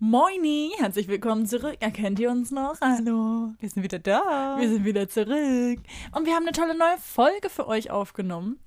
[0.00, 1.76] Moini, herzlich willkommen zurück.
[1.78, 2.80] Erkennt ihr uns noch?
[2.80, 3.54] Hallo.
[3.60, 4.56] Wir sind wieder da.
[4.58, 5.78] Wir sind wieder zurück.
[6.12, 8.58] Und wir haben eine tolle neue Folge für euch aufgenommen.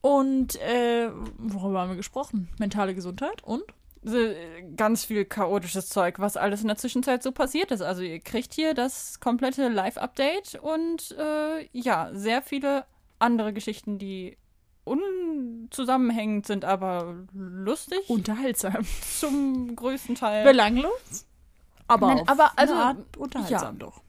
[0.00, 2.48] Und äh, worüber haben wir gesprochen?
[2.58, 3.64] Mentale Gesundheit und?
[4.06, 7.82] Äh, ganz viel chaotisches Zeug, was alles in der Zwischenzeit so passiert ist.
[7.82, 12.84] Also ihr kriegt hier das komplette Live-Update und äh, ja, sehr viele
[13.18, 14.38] andere Geschichten, die
[14.84, 17.98] unzusammenhängend sind, aber lustig.
[18.08, 18.84] Unterhaltsam.
[19.18, 20.44] Zum größten Teil.
[20.44, 21.26] Belanglos.
[21.88, 22.74] Aber, Nein, aber also-
[23.18, 24.00] unterhaltsam doch.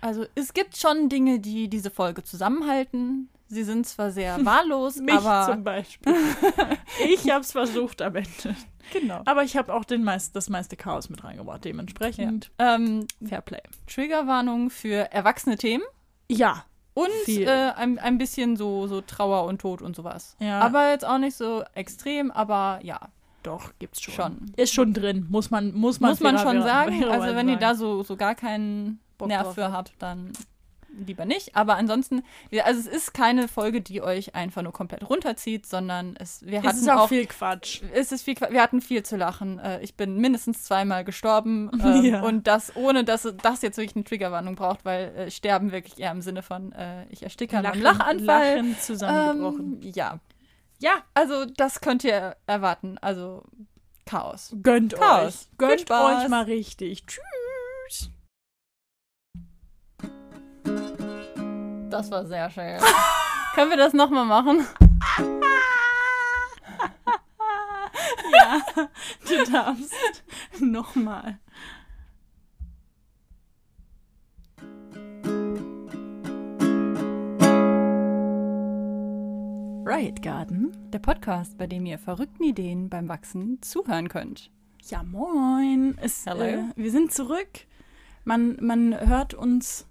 [0.00, 3.28] Also es gibt schon Dinge, die diese Folge zusammenhalten.
[3.48, 6.14] Sie sind zwar sehr wahllos, Mich aber zum Beispiel.
[7.08, 8.54] ich habe es versucht am Ende.
[8.92, 9.22] genau.
[9.24, 11.64] Aber ich habe auch den meist, das meiste Chaos mit reingebracht.
[11.64, 13.62] Dementsprechend Ähm, Fairplay.
[13.86, 15.84] Triggerwarnung für erwachsene Themen
[16.30, 16.64] Ja.
[16.94, 20.36] Und äh, ein, ein bisschen so, so Trauer und Tod und sowas.
[20.38, 20.60] Ja.
[20.60, 23.00] Aber jetzt auch nicht so extrem, aber ja,
[23.42, 24.14] Doch, gibt's schon.
[24.14, 24.52] Schon.
[24.56, 27.04] Ist schon drin, muss man, muss man, muss man schon sagen.
[27.10, 27.78] Also wenn ihr da sagen.
[27.78, 30.32] so, so gar keinen Bock Nerv drauf für habt, dann
[31.06, 31.56] lieber nicht.
[31.56, 32.22] Aber ansonsten,
[32.64, 36.64] also es ist keine Folge, die euch einfach nur komplett runterzieht, sondern es, wir Es
[36.66, 37.82] hatten ist auch, auch viel Quatsch.
[37.92, 39.58] es ist viel, wir hatten viel zu lachen.
[39.58, 42.22] Äh, Ich bin mindestens zweimal gestorben ähm, Ja.
[42.22, 46.10] und das ohne, dass das jetzt wirklich eine Triggerwarnung braucht, weil äh, sterben wirklich eher
[46.12, 48.56] im Sinne von äh, ich ersticke an einem Lachanfall.
[48.56, 49.80] Lachen zusammengebrochen.
[49.82, 50.20] Ähm, ja.
[50.80, 52.98] Ja, also das könnt ihr erwarten.
[52.98, 53.44] Also
[54.06, 54.54] Chaos.
[54.62, 55.48] Gönnt Chaos.
[55.52, 55.58] euch.
[55.58, 57.04] Gönnt euch mal richtig.
[57.06, 58.10] Tschüss.
[61.94, 62.80] Das war sehr schön.
[63.54, 64.66] Können wir das nochmal machen?
[68.32, 68.60] Ja,
[69.28, 70.24] du darfst.
[70.58, 71.38] Nochmal.
[79.86, 80.76] Riot Garden.
[80.90, 84.50] Der Podcast, bei dem ihr verrückten Ideen beim Wachsen zuhören könnt.
[84.82, 85.96] Ja, moin.
[86.02, 86.42] Es, Hallo.
[86.42, 87.68] Äh, wir sind zurück.
[88.24, 89.86] Man, man hört uns.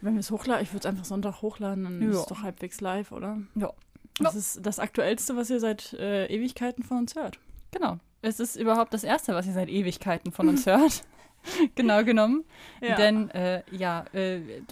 [0.00, 2.20] Wenn wir es hochladen, ich würde es einfach Sonntag hochladen, dann ist Ja.
[2.20, 3.38] es doch halbwegs live, oder?
[3.54, 3.72] Ja.
[4.18, 7.38] Das ist das Aktuellste, was ihr seit äh, Ewigkeiten von uns hört.
[7.72, 7.98] Genau.
[8.22, 11.04] Es ist überhaupt das Erste, was ihr seit Ewigkeiten von uns hört.
[11.76, 12.44] genau genommen.
[12.80, 14.62] Denn, äh, ja, äh, äh,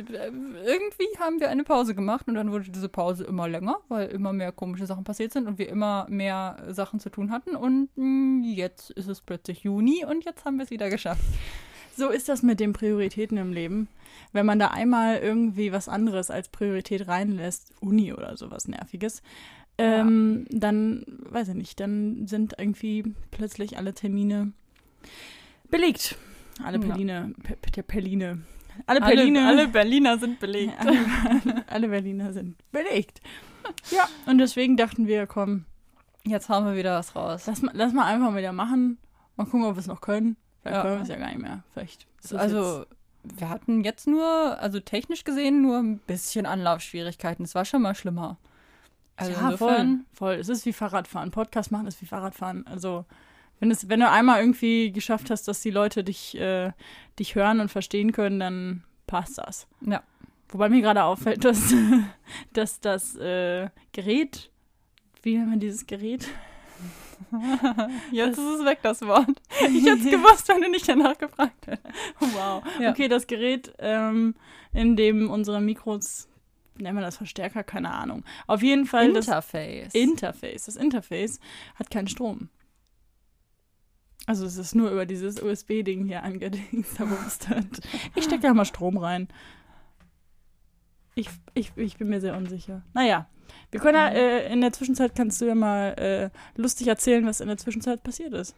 [0.65, 4.33] irgendwie haben wir eine Pause gemacht und dann wurde diese Pause immer länger, weil immer
[4.33, 7.55] mehr komische Sachen passiert sind und wir immer mehr Sachen zu tun hatten.
[7.55, 11.23] Und mh, jetzt ist es plötzlich Juni und jetzt haben wir es wieder geschafft.
[11.97, 13.89] So ist das mit den Prioritäten im Leben.
[14.33, 19.23] Wenn man da einmal irgendwie was anderes als Priorität reinlässt, Uni oder sowas Nerviges,
[19.79, 24.53] ähm, dann, weiß ich nicht, dann sind irgendwie plötzlich alle Termine
[25.71, 26.17] belegt.
[26.63, 26.87] Alle Ja.
[26.87, 28.43] Perline, Pe Pe Perline.
[28.87, 30.73] Alle Alle, alle Berliner sind belegt.
[30.79, 33.21] alle, alle Berliner sind belegt.
[33.91, 35.65] Ja, und deswegen dachten wir, komm,
[36.27, 37.45] Jetzt hauen wir wieder was raus.
[37.47, 38.97] lass mal, lass mal einfach wieder machen.
[39.37, 40.37] Mal gucken, ob wir es noch können.
[40.73, 40.83] Ja.
[40.83, 41.63] können wir es ja gar nicht mehr.
[41.73, 42.07] Vielleicht.
[42.33, 42.87] Also,
[43.23, 47.45] wir hatten jetzt nur, also technisch gesehen, nur ein bisschen Anlaufschwierigkeiten.
[47.45, 48.39] Es war schon mal schlimmer.
[49.17, 50.35] Also ja, voll, voll.
[50.35, 51.31] Es ist wie Fahrradfahren.
[51.31, 52.67] Podcast machen ist wie Fahrradfahren.
[52.67, 53.05] Also,
[53.61, 56.73] wenn, es, wenn du einmal irgendwie geschafft hast, dass die Leute dich, äh,
[57.19, 59.67] dich hören und verstehen können, dann passt das.
[59.81, 60.03] ja.
[60.49, 61.75] Wobei mir gerade auffällt, dass,
[62.53, 64.51] dass das äh, Gerät,
[65.23, 66.29] wie nennt man dieses Gerät?
[68.13, 69.29] Jetzt ist es weg, das Wort.
[69.61, 71.95] Ich hätte es gewusst, wenn du nicht danach gefragt hättest.
[72.21, 72.63] Wow.
[72.81, 72.91] Ja.
[72.91, 74.35] Okay, das Gerät, ähm,
[74.73, 76.29] in dem unsere Mikros,
[76.77, 78.25] nennen wir das Verstärker, keine Ahnung.
[78.47, 79.95] Auf jeden Fall das Interface.
[79.95, 80.65] Interface.
[80.67, 81.41] Das Interface
[81.77, 82.49] hat keinen Strom.
[84.27, 87.81] Also es ist nur über dieses USB-Ding hier angedingstabumstert.
[88.15, 89.29] Ich stecke da mal Strom rein.
[91.15, 92.83] Ich, ich, ich bin mir sehr unsicher.
[92.93, 93.27] Naja,
[93.71, 97.41] wir können ja, äh, in der Zwischenzeit kannst du ja mal äh, lustig erzählen, was
[97.41, 98.55] in der Zwischenzeit passiert ist.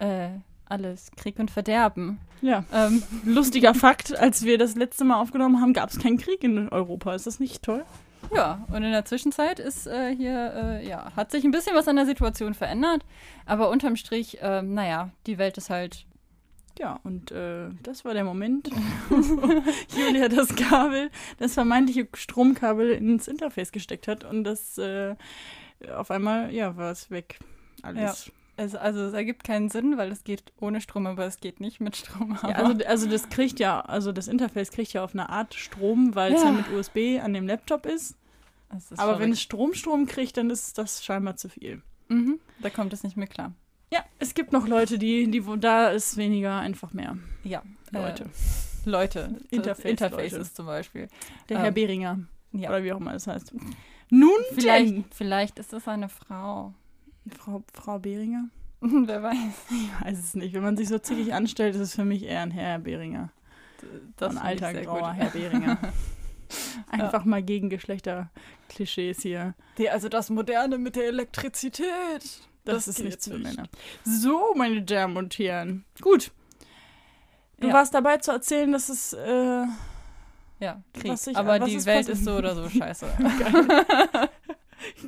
[0.00, 0.28] äh,
[0.66, 2.20] alles Krieg und Verderben.
[2.42, 6.44] Ja, Ähm, lustiger Fakt, als wir das letzte Mal aufgenommen haben, gab es keinen Krieg
[6.44, 7.12] in Europa.
[7.14, 7.84] Ist das nicht toll?
[8.32, 11.88] ja, und in der Zwischenzeit ist äh, hier, äh, ja, hat sich ein bisschen was
[11.88, 13.04] an der Situation verändert.
[13.46, 16.06] Aber unterm Strich, ähm, naja, die Welt ist halt
[16.78, 18.70] Ja, und äh, das war der Moment,
[19.08, 19.16] wo
[20.00, 25.14] Julia das Kabel, das vermeintliche Stromkabel ins Interface gesteckt hat und das äh,
[25.94, 27.38] auf einmal, ja, war es weg.
[27.82, 28.30] Alles.
[28.56, 31.80] Es, also es ergibt keinen Sinn, weil es geht ohne Strom, aber es geht nicht
[31.80, 32.38] mit Strom.
[32.42, 36.14] Ja, also, also das kriegt ja, also das Interface kriegt ja auf eine Art Strom,
[36.14, 36.48] weil es Ja.
[36.48, 38.16] ja mit USB an dem Laptop ist.
[38.76, 39.32] ist Aber wenn verrückt.
[39.34, 41.80] es Strom Strom kriegt, dann ist das scheinbar zu viel.
[42.08, 43.52] mhm, da kommt es nicht mehr klar.
[43.92, 47.16] Ja, es gibt noch Leute, die, die wo da ist weniger einfach mehr.
[47.42, 48.24] Ja, Leute.
[48.24, 49.40] Äh, Leute.
[49.50, 50.54] Interface- Interfaces Leute.
[50.54, 51.08] zum Beispiel.
[51.48, 52.20] Der ähm, Herr Behringer.
[52.52, 52.70] Ja.
[52.70, 53.52] Oder wie auch immer das heißt.
[54.10, 56.74] Nun Vielleicht, denn, vielleicht ist es eine Frau.
[57.38, 58.48] Frau, Frau Behringer.
[58.80, 59.36] Wer weiß.
[59.70, 60.54] Ich weiß es nicht.
[60.54, 63.30] Wenn man sich so zickig anstellt, ist es für mich eher ein Herr Beringer.
[64.16, 65.16] Das ein alter grauer gut.
[65.16, 65.78] Herr Beringer.
[66.90, 69.54] Einfach mal gegen Geschlechterklischees hier.
[69.78, 72.48] Die, also das Moderne mit der Elektrizität.
[72.64, 73.56] Das, Das ist nichts für nicht.
[73.56, 73.68] Männer.
[74.04, 75.84] So, meine Damen und Herren.
[76.00, 76.30] Gut.
[77.58, 77.74] Du Ja.
[77.74, 79.12] warst dabei zu erzählen, dass es.
[79.12, 79.64] Äh,
[80.60, 81.12] Ja, Krieg.
[81.26, 83.06] Ich- Aber die Welt ist so oder so scheiße.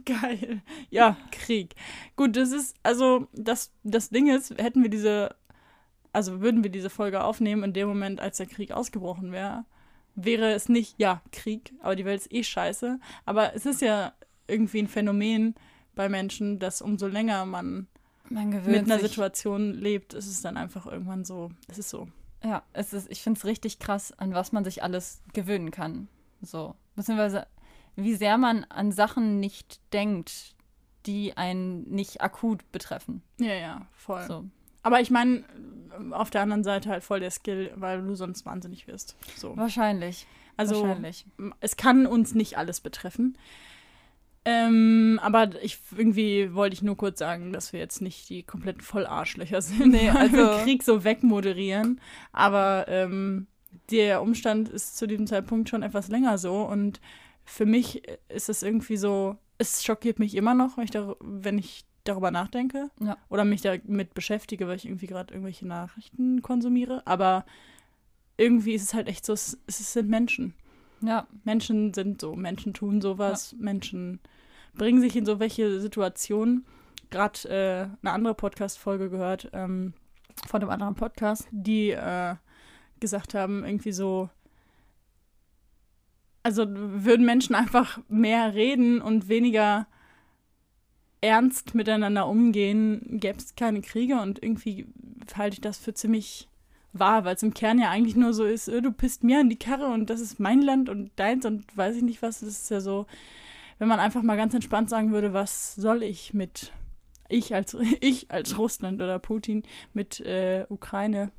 [0.04, 0.60] Geil.
[0.90, 1.75] Ja, Krieg.
[2.16, 5.34] Gut, das ist, also, das, das Ding ist, hätten wir diese,
[6.12, 9.64] also würden wir diese Folge aufnehmen in dem Moment, als der Krieg ausgebrochen wäre,
[10.14, 12.99] wäre es nicht, ja, Krieg, aber die Welt ist eh scheiße.
[13.25, 14.12] Aber es ist ja
[14.46, 15.54] irgendwie ein Phänomen
[15.94, 17.87] bei Menschen, dass umso länger man
[18.29, 19.11] Man mit einer sich.
[19.11, 22.09] Situation lebt, ist es dann einfach irgendwann so, es ist so.
[22.44, 26.09] Ja, es ist, ich finde es richtig krass, an was man sich alles gewöhnen kann.
[26.41, 26.75] So.
[26.97, 27.47] Beziehungsweise,
[27.94, 30.55] wie sehr man an Sachen nicht denkt,
[31.06, 33.23] die einen nicht akut betreffen.
[33.38, 34.25] Ja, ja, voll.
[34.27, 34.45] So.
[34.83, 35.45] Aber ich meine,
[36.11, 39.17] auf der anderen Seite halt voll der Skill, weil du sonst wahnsinnig wirst.
[39.37, 39.56] So.
[39.56, 40.27] Wahrscheinlich.
[40.56, 41.27] Also Wahrscheinlich.
[41.61, 43.38] es kann uns nicht alles betreffen.
[44.44, 48.83] Ähm, aber ich irgendwie wollte ich nur kurz sagen, dass wir jetzt nicht die kompletten
[48.83, 52.00] Vollarschlöcher sind, Nee, also- Krieg so wegmoderieren.
[52.33, 53.47] Aber ähm,
[53.91, 57.00] der Umstand ist zu diesem Zeitpunkt schon etwas länger so und
[57.44, 61.59] für mich ist es irgendwie so, es schockiert mich immer noch, wenn ich, dar wenn
[61.59, 63.17] ich darüber nachdenke Ja.
[63.29, 67.03] oder mich damit beschäftige, weil ich irgendwie gerade irgendwelche Nachrichten konsumiere.
[67.06, 67.45] Aber
[68.37, 70.55] irgendwie ist es halt echt so, es, es sind Menschen.
[71.02, 74.20] Ja, Menschen sind so, Menschen tun sowas, Menschen
[74.75, 76.64] bringen sich in so welche Situationen.
[77.10, 79.94] Gerade äh, eine andere Podcast-Folge gehört ähm,
[80.49, 82.37] von einem anderen Podcast, die äh,
[83.00, 84.31] gesagt haben, irgendwie so,
[86.43, 89.87] also würden Menschen einfach mehr reden und weniger
[91.20, 94.87] ernst miteinander umgehen, gäbe es keine Kriege und irgendwie
[95.37, 96.49] halte ich das für ziemlich
[96.93, 99.49] wahr, weil es im Kern ja eigentlich nur so ist, äh, du pisst mir an
[99.49, 102.41] die Karre und das ist mein Land und deins und weiß ich nicht was.
[102.41, 103.06] Das ist ja so,
[103.79, 106.73] wenn man einfach mal ganz entspannt sagen würde, was soll ich mit
[107.29, 109.62] ich als ich als Russland oder Putin
[109.93, 111.33] mit äh, Ukraine.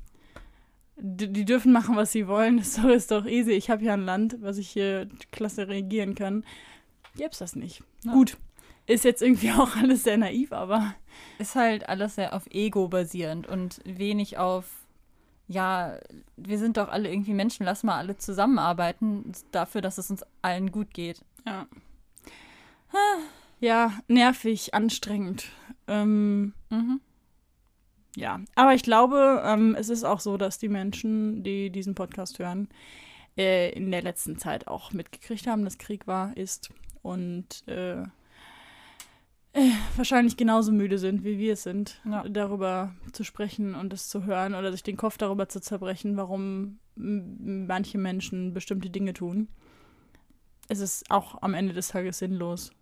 [0.96, 2.58] Die, die dürfen machen, was sie wollen.
[2.58, 3.52] Das ist doch, ist doch easy.
[3.52, 6.44] Ich habe ja ein Land, was ich hier klasse regieren kann.
[7.16, 7.82] Gäb's das nicht.
[8.04, 8.12] Ja.
[8.12, 8.36] Gut.
[8.86, 10.94] Ist jetzt irgendwie auch alles sehr naiv, aber
[11.38, 14.83] ist halt alles sehr auf Ego basierend und wenig auf,
[15.46, 15.98] ja,
[16.36, 20.72] wir sind doch alle irgendwie Menschen, lass mal alle zusammenarbeiten dafür, dass es uns allen
[20.72, 21.24] gut geht.
[21.46, 21.66] Ja.
[23.60, 25.46] Ja, nervig, anstrengend.
[25.86, 27.00] Ähm, Mhm.
[28.16, 32.38] ja, aber ich glaube, ähm, es ist auch so, dass die Menschen, die diesen Podcast
[32.38, 32.68] hören,
[33.36, 36.70] äh, in der letzten Zeit auch mitgekriegt haben, dass Krieg war, ist
[37.02, 38.06] und äh, äh,
[39.96, 42.28] wahrscheinlich genauso müde sind, wie wir es sind, Ja.
[42.28, 46.78] darüber zu sprechen und es zu hören oder sich den Kopf darüber zu zerbrechen, warum
[46.96, 49.48] manche Menschen bestimmte Dinge tun.
[50.68, 52.72] Es ist auch am Ende des Tages sinnlos,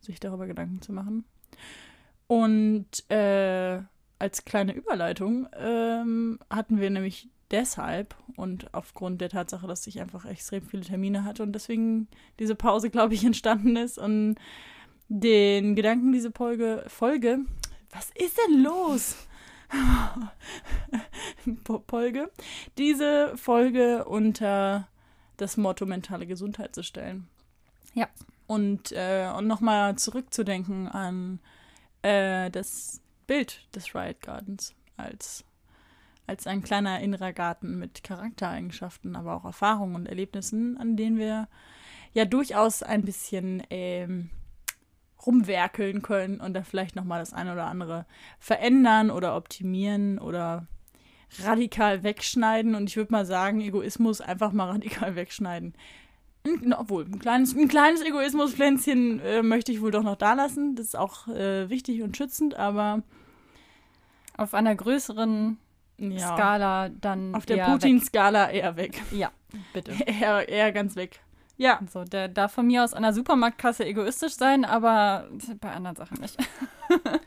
[0.00, 1.24] sich darüber Gedanken zu machen.
[2.26, 3.80] Und äh,
[4.18, 10.24] als kleine Überleitung ähm, hatten wir nämlich deshalb und aufgrund der Tatsache, dass ich einfach
[10.24, 12.06] extrem viele Termine hatte und deswegen
[12.38, 14.36] diese Pause, glaube ich, entstanden ist und
[15.10, 17.40] den Gedanken, diese Folge, Folge,
[17.90, 19.16] was ist denn los?
[21.88, 22.30] Folge,
[22.78, 24.88] diese Folge unter
[25.36, 27.28] das Motto mentale Gesundheit zu stellen.
[27.94, 28.08] Ja.
[28.46, 31.40] Und, äh, und nochmal zurückzudenken an
[32.02, 35.44] äh, das Bild des Riot Gardens als,
[36.26, 41.48] als ein kleiner innerer Garten mit Charaktereigenschaften, aber auch Erfahrungen und Erlebnissen, an denen wir
[42.12, 44.30] ja durchaus ein bisschen ähm,
[45.26, 48.06] rumwerkeln können und da vielleicht nochmal das eine oder andere
[48.38, 50.66] verändern oder optimieren oder
[51.38, 52.74] radikal wegschneiden.
[52.74, 55.74] Und ich würde mal sagen, Egoismus einfach mal radikal wegschneiden.
[56.76, 60.74] Obwohl, ein kleines, ein kleines Egoismuspflänzchen äh, möchte ich wohl doch noch da lassen.
[60.74, 63.02] Das ist auch äh, wichtig und schützend, aber
[64.38, 65.58] Auf einer größeren
[65.98, 69.02] ja, Skala dann auf der Putin-Skala eher weg.
[69.10, 69.18] Weg.
[69.18, 69.30] Ja,
[69.74, 69.92] bitte.
[70.06, 71.20] eher, eher ganz weg.
[71.60, 75.28] Ja, So, der darf von mir aus an der Supermarktkasse egoistisch sein, aber
[75.60, 76.38] bei anderen Sachen nicht.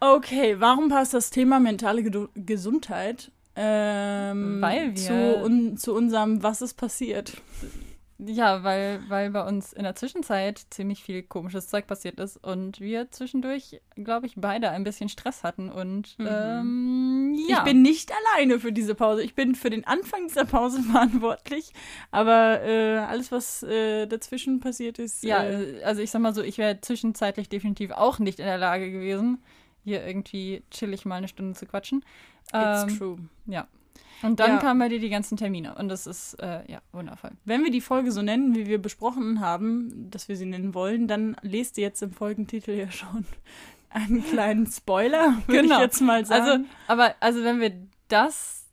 [0.00, 0.56] okay.
[0.60, 6.62] Warum passt das Thema mentale Gedu Gesundheit ähm, Weil wir- zu, un zu unserem Was
[6.62, 7.32] ist passiert?
[8.18, 12.80] Ja, weil, weil bei uns in der Zwischenzeit ziemlich viel komisches Zeug passiert ist und
[12.80, 16.26] wir zwischendurch, glaube ich, beide ein bisschen Stress hatten und Mhm.
[16.28, 17.58] ähm, ja.
[17.58, 19.22] Ich bin nicht alleine für diese Pause.
[19.22, 21.72] Ich bin für den Anfang dieser Pause verantwortlich.
[22.10, 26.42] Aber äh, alles, was äh, dazwischen passiert ist, ja, äh, also ich sag mal so,
[26.42, 29.42] ich wäre zwischenzeitlich definitiv auch nicht in der Lage gewesen,
[29.84, 32.02] hier irgendwie chillig mal eine Stunde zu quatschen.
[32.46, 33.16] It's Ähm, true.
[33.46, 33.68] ja.
[34.22, 34.58] Und dann Ja.
[34.58, 37.32] kamen bei dir die ganzen Termine und das ist, äh, ja, wundervoll.
[37.44, 41.06] Wenn wir die Folge so nennen, wie wir besprochen haben, dass wir sie nennen wollen,
[41.08, 43.26] dann lest ihr jetzt im Folgentitel ja schon
[43.90, 45.76] einen kleinen Spoiler, würde Genau.
[45.76, 46.42] ich jetzt mal sagen.
[46.44, 47.72] Also, aber, also wenn wir
[48.08, 48.64] das,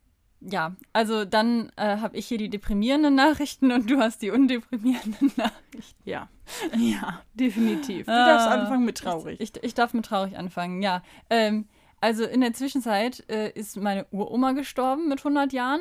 [0.42, 5.32] ja, also dann äh, habe ich hier die deprimierenden Nachrichten und du hast die undeprimierenden
[5.38, 6.02] Nachrichten.
[6.04, 6.30] ja.
[6.78, 8.06] Ja, definitiv.
[8.06, 9.40] Du Ah, darfst anfangen mit traurig.
[9.40, 11.02] Ich, ich, ich darf mit traurig anfangen, ja.
[11.30, 11.68] Ähm,
[12.04, 15.80] also in der Zwischenzeit äh, ist meine Uroma gestorben mit 100 Jahren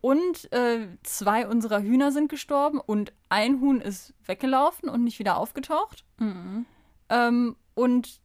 [0.00, 5.36] und äh, zwei unserer Hühner sind gestorben und ein Huhn ist weggelaufen und nicht wieder
[5.36, 6.04] aufgetaucht.
[6.20, 6.64] Mhm.
[7.08, 8.20] Ähm, und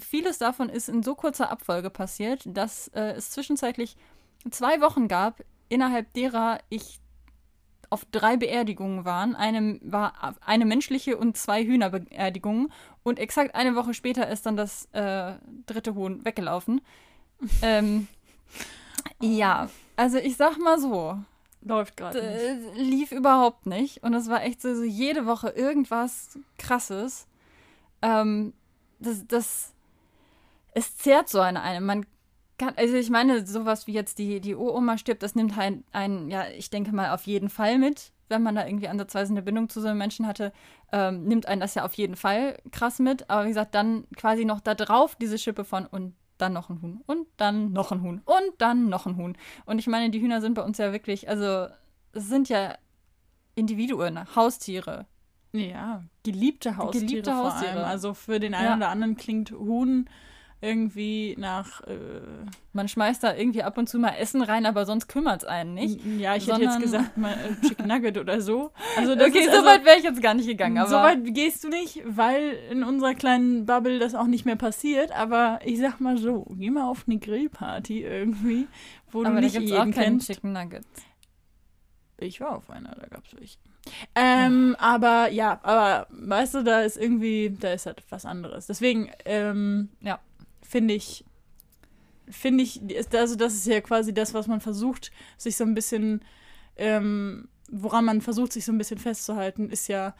[0.00, 3.98] vieles davon ist in so kurzer Abfolge passiert, dass äh, es zwischenzeitlich
[4.50, 7.00] zwei Wochen gab, innerhalb derer ich
[7.94, 9.36] auf drei Beerdigungen waren.
[9.36, 12.72] Eine war eine menschliche und zwei Hühnerbeerdigungen.
[13.04, 15.34] Und exakt eine Woche später ist dann das äh,
[15.66, 16.80] dritte Huhn weggelaufen.
[17.62, 18.08] ähm,
[19.20, 21.18] ja, also ich sag mal so,
[21.62, 24.02] Läuft gerade lief überhaupt nicht.
[24.02, 27.26] Und es war echt so, so jede Woche irgendwas Krasses.
[28.02, 28.52] Ähm,
[28.98, 29.72] das, das,
[30.74, 31.86] es zehrt so an einem.
[31.86, 32.04] Man
[32.76, 36.44] also ich meine, sowas wie jetzt die, die Uroma stirbt, das nimmt halt einen, ja,
[36.56, 38.12] ich denke mal, auf jeden Fall mit.
[38.28, 40.52] Wenn man da irgendwie ansatzweise eine Bindung zu so einem Menschen hatte,
[40.92, 43.28] ähm, nimmt einen das ja auf jeden Fall krass mit.
[43.28, 46.80] Aber wie gesagt, dann quasi noch da drauf diese Schippe von und dann noch ein
[46.80, 49.36] Huhn und dann noch ein Huhn und dann noch ein Huhn.
[49.66, 51.66] Und ich meine, die Hühner sind bei uns ja wirklich, also
[52.12, 52.76] es sind ja
[53.54, 55.06] Individuen, Haustiere.
[55.52, 57.72] Ja, geliebte Haustiere, Geliebte vor Haustiere.
[57.74, 57.84] allem.
[57.84, 58.76] Also für den einen Ja.
[58.76, 60.08] oder anderen klingt Huhn
[60.60, 61.82] irgendwie nach.
[61.82, 62.20] Äh,
[62.72, 65.74] Man schmeißt da irgendwie ab und zu mal Essen rein, aber sonst kümmert es einen
[65.74, 66.00] nicht.
[66.18, 68.70] Ja, ich hätte jetzt gesagt, mal äh, Chicken Nugget oder so.
[68.96, 70.96] Also das okay, ist so also, weit wäre ich jetzt gar nicht gegangen, aber so
[70.96, 75.12] weit gehst du nicht, weil in unserer kleinen Bubble das auch nicht mehr passiert.
[75.12, 78.66] Aber ich sag mal so, geh mal auf eine Grillparty irgendwie,
[79.10, 80.26] wo aber du da nicht gibt's jeden auch keinen kennst.
[80.28, 81.02] Chicken Nuggets.
[82.16, 83.58] Ich war auf einer, da gab's welche.
[84.14, 88.66] Ähm, aber ja, aber weißt du, da ist irgendwie, da ist halt was anderes.
[88.66, 90.20] Deswegen, ähm, Ja.
[90.74, 91.24] Finde ich,
[92.28, 95.74] finde ich, ist- also das ist ja quasi das, was man versucht, sich so ein
[95.74, 96.20] bisschen,
[96.76, 100.16] ähm, woran man versucht, sich so ein bisschen festzuhalten, ist ja,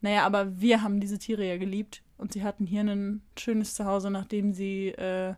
[0.00, 4.10] naja, aber wir haben diese Tiere ja geliebt und sie hatten hier ein schönes Zuhause,
[4.12, 5.34] nachdem sie äh,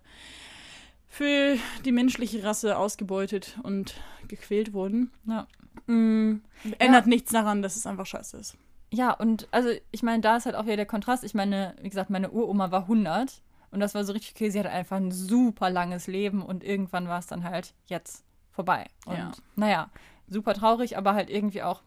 [1.09, 1.57] für
[1.87, 3.95] die menschliche Rasse ausgebeutet und
[4.29, 5.11] gequält wurden.
[5.27, 5.47] Ja.
[5.87, 6.43] Mm,
[6.79, 8.59] ändert nichts daran, dass es einfach scheiße ist.
[8.93, 11.25] Ja, und also ich meine, da ist halt auch wieder der Kontrast.
[11.25, 14.51] Ich meine, wie gesagt, meine Uroma war 100 und das war so richtig okay.
[14.51, 18.87] Sie hatte einfach ein super langes Leben und irgendwann war es dann halt jetzt vorbei.
[19.07, 19.33] Und Ja.
[19.57, 19.91] naja,
[20.27, 21.83] super traurig, aber halt irgendwie auch,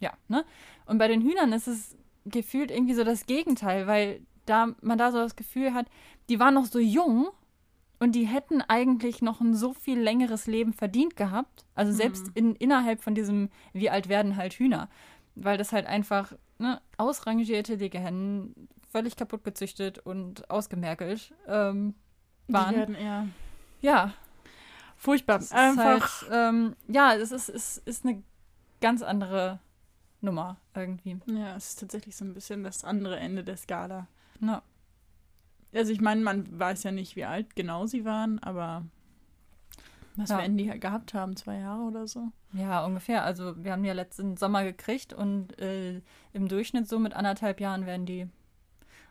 [0.00, 0.44] ja, ne?
[0.86, 5.12] Und bei den Hühnern ist es gefühlt irgendwie so das Gegenteil, weil da man da
[5.12, 5.86] so das Gefühl hat,
[6.28, 7.28] die waren noch so jung
[7.98, 11.64] und die hätten eigentlich noch ein so viel längeres Leben verdient gehabt.
[11.74, 14.88] Also selbst in, innerhalb von diesem, wie alt werden halt Hühner.
[15.34, 21.94] Weil das halt einfach ne, ausrangierte Legehennen, völlig kaputt gezüchtet und ausgemerkelt ähm,
[22.48, 22.74] Die waren.
[22.76, 23.28] werden eher
[23.80, 24.12] Ja,
[24.96, 25.38] furchtbar.
[25.40, 26.22] ist Einfach.
[26.22, 28.22] Halt, ähm, ja, es ist, es ist eine
[28.80, 29.60] ganz andere
[30.20, 31.18] Nummer irgendwie.
[31.26, 34.08] ja, es ist tatsächlich so ein bisschen das andere Ende der Skala.
[34.40, 34.62] Ja.
[35.74, 38.84] Also ich meine, man weiß ja nicht, wie alt genau sie waren, aber
[40.16, 40.38] was Ja.
[40.38, 41.36] werden die gehabt haben?
[41.36, 42.28] Zwei Jahre oder so?
[42.54, 43.22] Ja, ungefähr.
[43.24, 46.00] Also wir haben ja letzten Sommer gekriegt und äh,
[46.32, 48.28] im Durchschnitt so mit anderthalb Jahren werden die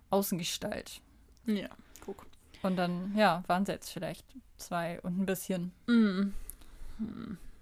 [0.10, 1.02] Außengestalt.
[1.46, 1.70] Ja,
[2.02, 2.26] guck.
[2.64, 4.26] Und dann, ja, waren sie jetzt vielleicht
[4.58, 5.72] zwei und ein bisschen.
[5.88, 6.34] Mm.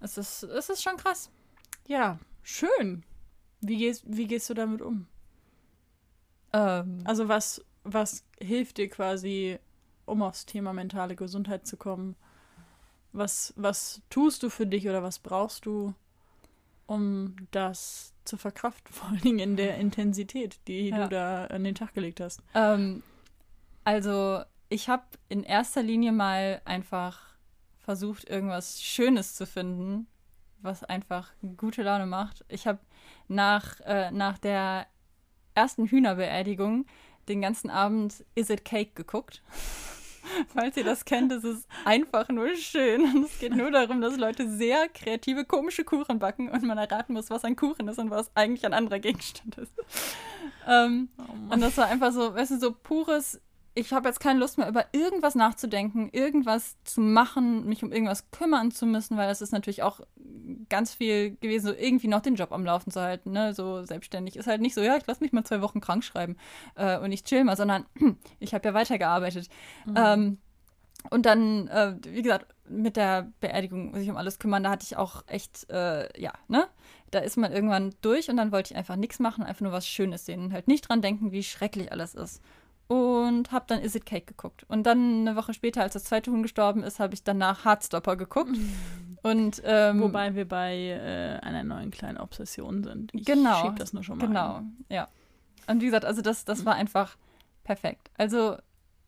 [0.00, 1.30] Es ist, es ist schon krass.
[1.86, 3.04] Ja, schön.
[3.60, 5.06] Wie gehst, wie gehst du damit um?
[6.52, 9.58] Ähm, Also was, was hilft dir quasi,
[10.04, 12.16] um aufs Thema mentale Gesundheit zu kommen?
[13.12, 15.94] Was, was tust du für dich oder was brauchst du,
[16.86, 21.04] um das zu verkraften, vor allen Dingen in der Intensität, die Ja.
[21.04, 22.42] du da an den Tag gelegt hast?
[22.54, 23.02] Ähm,
[23.84, 27.20] also, ich habe in erster Linie mal einfach
[27.78, 30.08] versucht, irgendwas Schönes zu finden,
[30.60, 32.44] was einfach gute Laune macht.
[32.48, 32.80] Ich habe
[33.28, 34.86] nach, äh, nach der
[35.54, 36.86] ersten Hühnerbeerdigung
[37.28, 39.42] den ganzen Abend Is It Cake geguckt.
[40.54, 43.04] Falls ihr das kennt, es ist einfach nur schön.
[43.04, 47.14] Und es geht nur darum, dass Leute sehr kreative, komische Kuchen backen und man erraten
[47.14, 49.72] muss, was ein Kuchen ist und was eigentlich ein anderer Gegenstand ist.
[50.68, 51.08] ähm,
[51.50, 53.40] und das war einfach so, weißt du, so pures,
[53.76, 58.30] ich habe jetzt keine Lust mehr über irgendwas nachzudenken, irgendwas zu machen, mich um irgendwas
[58.30, 60.00] kümmern zu müssen, weil das ist natürlich auch
[60.68, 63.54] ganz viel gewesen, so irgendwie noch den Job am Laufen zu halten, ne?
[63.54, 66.36] So selbstständig ist halt nicht so, ja, ich lasse mich mal zwei Wochen krank schreiben
[66.74, 67.84] äh, und ich chill mal, sondern
[68.40, 69.48] ich habe ja weitergearbeitet.
[69.94, 70.38] Ähm,
[71.10, 74.96] Und dann, äh, wie gesagt, mit der Beerdigung sich um alles kümmern, da hatte ich
[74.96, 76.66] auch echt, äh, ja, ne?
[77.12, 79.86] Da ist man irgendwann durch und dann wollte ich einfach nichts machen, einfach nur was
[79.86, 82.42] Schönes sehen und halt nicht dran denken, wie schrecklich alles ist.
[82.88, 84.64] Und hab dann Is It Cake geguckt.
[84.68, 88.16] Und dann eine Woche später, als das zweite Huhn gestorben ist, habe ich danach Heartstopper
[88.16, 88.56] geguckt.
[89.22, 93.12] Und, ähm, Wobei wir bei äh, einer neuen kleinen Obsession sind.
[93.12, 94.76] Ich Genau, schieb das nur schon mal Genau, ein.
[94.88, 95.08] ja.
[95.66, 97.16] Und wie gesagt, also das, das war einfach
[97.64, 98.08] perfekt.
[98.16, 98.56] Also,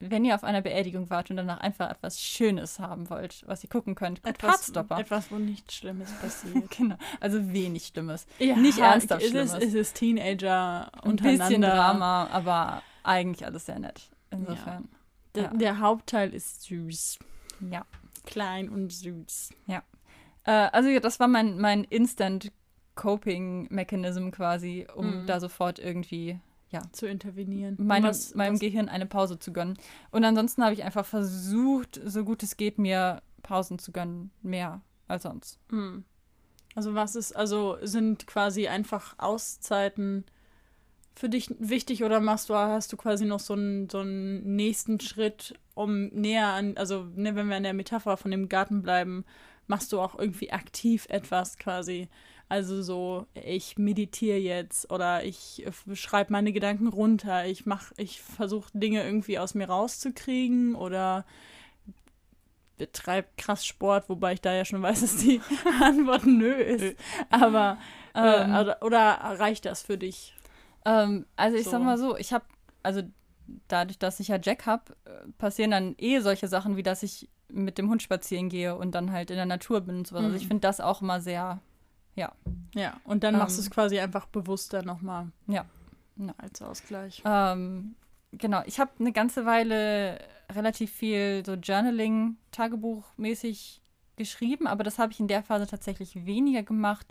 [0.01, 3.71] wenn ihr auf einer Beerdigung wart und danach einfach etwas Schönes haben wollt, was ihr
[3.71, 4.99] gucken könnt, guckt Etwas, Heartstopper.
[4.99, 6.69] etwas, wo nichts Schlimmes passiert.
[6.77, 8.27] Genau, also wenig Schlimmes.
[8.41, 9.69] Ja, Nicht ernsthaft es ist, Schlimmes.
[9.69, 11.45] es ist Teenager Ein untereinander.
[11.47, 14.11] bisschen Drama, aber eigentlich alles sehr nett.
[14.31, 14.89] Insofern,
[15.35, 15.55] Der, Ja.
[15.55, 17.19] der Hauptteil ist süß.
[17.71, 17.85] ja.
[18.25, 19.51] Klein und süß.
[20.45, 22.53] Äh, also ja, das war mein, mein Instant
[22.95, 25.27] Coping Mechanism quasi, um Mhm.
[25.27, 26.39] da sofort irgendwie
[26.93, 27.77] Zu intervenieren.
[27.79, 29.79] meinem, Was- meinem was- Gehirn eine Pause zu gönnen.
[30.11, 34.31] Und ansonsten habe ich einfach versucht, so gut es geht, mir Pausen zu gönnen.
[34.43, 35.59] Mehr als sonst.
[35.71, 36.05] Hm.
[36.75, 40.25] Also was ist, also sind quasi einfach Auszeiten
[41.19, 45.01] für dich wichtig oder machst du, hast du quasi noch so einen, so einen nächsten
[45.01, 49.25] Schritt, um näher an, also ne, wenn wir in der Metapher von dem Garten bleiben,
[49.67, 52.09] machst du auch irgendwie aktiv etwas quasi.
[52.49, 58.71] Also so, ich meditiere jetzt oder ich schreibe meine Gedanken runter, ich mach, ich versuche
[58.73, 61.27] Dinge irgendwie aus mir rauszukriegen oder
[62.79, 65.41] betreibt krass Sport, wobei ich da ja schon weiß, dass die
[65.83, 66.97] Antwort nö ist.
[67.29, 67.77] Aber
[68.15, 68.55] Ähm.
[68.55, 69.01] äh, oder, oder
[69.39, 70.35] reicht das für dich?
[70.85, 71.71] Ähm, also ich So.
[71.73, 72.45] sag mal so, ich habe,
[72.83, 73.03] also
[73.69, 74.97] dadurch, dass ich ja Jack habe,
[75.39, 79.11] passieren dann eh solche Sachen, wie dass ich mit dem Hund spazieren gehe und dann
[79.11, 80.25] halt in der Natur bin und sowas.
[80.25, 80.49] Also ich Mhm.
[80.49, 81.61] finde das auch immer sehr,
[82.75, 83.67] Ja, und dann machst du Ähm.
[83.67, 85.29] es quasi einfach bewusster nochmal.
[85.47, 85.65] Ja.
[86.17, 86.35] Ja.
[86.37, 87.23] Als Ausgleich.
[87.25, 87.95] ähm,
[88.33, 88.63] genau.
[88.67, 90.19] Ich habe eine ganze Weile
[90.53, 93.81] relativ viel so Journaling, Tagebuchmäßig
[94.17, 97.07] geschrieben, aber das habe ich in der Phase tatsächlich weniger gemacht.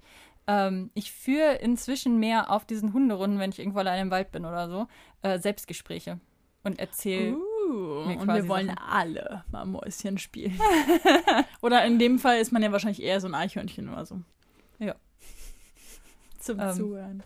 [0.47, 4.45] Ähm, ich führe inzwischen mehr auf diesen Hunderunden, wenn ich irgendwo allein im Wald bin
[4.45, 4.87] oder so,
[5.21, 6.19] äh, Selbstgespräche
[6.63, 7.35] und erzähle.
[7.35, 8.89] Uh, und wir wollen Sachen.
[8.89, 10.57] alle mal Mäuschen spielen.
[11.61, 14.21] oder in dem Fall ist man ja wahrscheinlich eher so ein Eichhörnchen oder so.
[14.79, 14.95] Ja.
[16.39, 16.73] Zum Ähm.
[16.73, 17.23] Zuhören.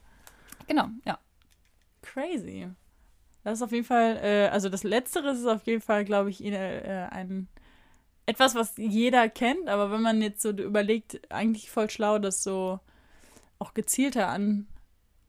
[0.67, 1.19] Genau, ja.
[2.01, 2.69] Crazy.
[3.43, 6.43] Das ist auf jeden Fall, äh, also das Letztere ist auf jeden Fall, glaube ich,
[6.43, 7.47] äh, ein
[8.25, 12.79] etwas, was jeder kennt, aber wenn man jetzt so überlegt, eigentlich voll schlau, das so
[13.61, 14.67] auch gezielter an,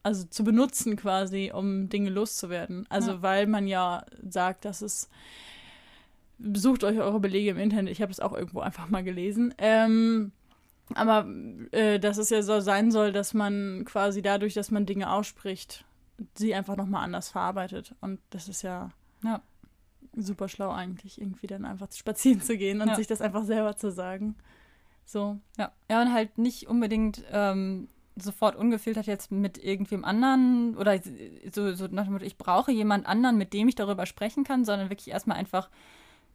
[0.01, 2.85] also zu benutzen quasi, um Dinge loszuwerden.
[2.89, 3.21] Also Ja.
[3.21, 5.09] weil man ja sagt, dass es
[6.53, 7.91] sucht euch eure Belege im Internet.
[7.91, 9.53] Ich habe es auch irgendwo einfach mal gelesen.
[9.57, 10.31] Ähm,
[10.93, 11.25] aber
[11.71, 15.85] äh, dass es ja so sein soll, dass man quasi dadurch, dass man Dinge ausspricht,
[16.35, 17.95] sie einfach nochmal anders verarbeitet.
[18.01, 18.89] Und das ist ja,
[19.23, 19.41] Ja.
[20.17, 22.95] super schlau eigentlich, irgendwie dann einfach spazieren zu gehen und Ja.
[22.95, 24.35] sich das einfach selber zu sagen.
[25.05, 25.39] So.
[25.57, 30.99] Ja, ja und halt nicht unbedingt ähm, sofort ungefiltert jetzt mit irgendwem anderen oder
[31.51, 34.65] so, so nach dem Motto, ich brauche jemand anderen, mit dem ich darüber sprechen kann,
[34.65, 35.69] sondern wirklich erstmal einfach,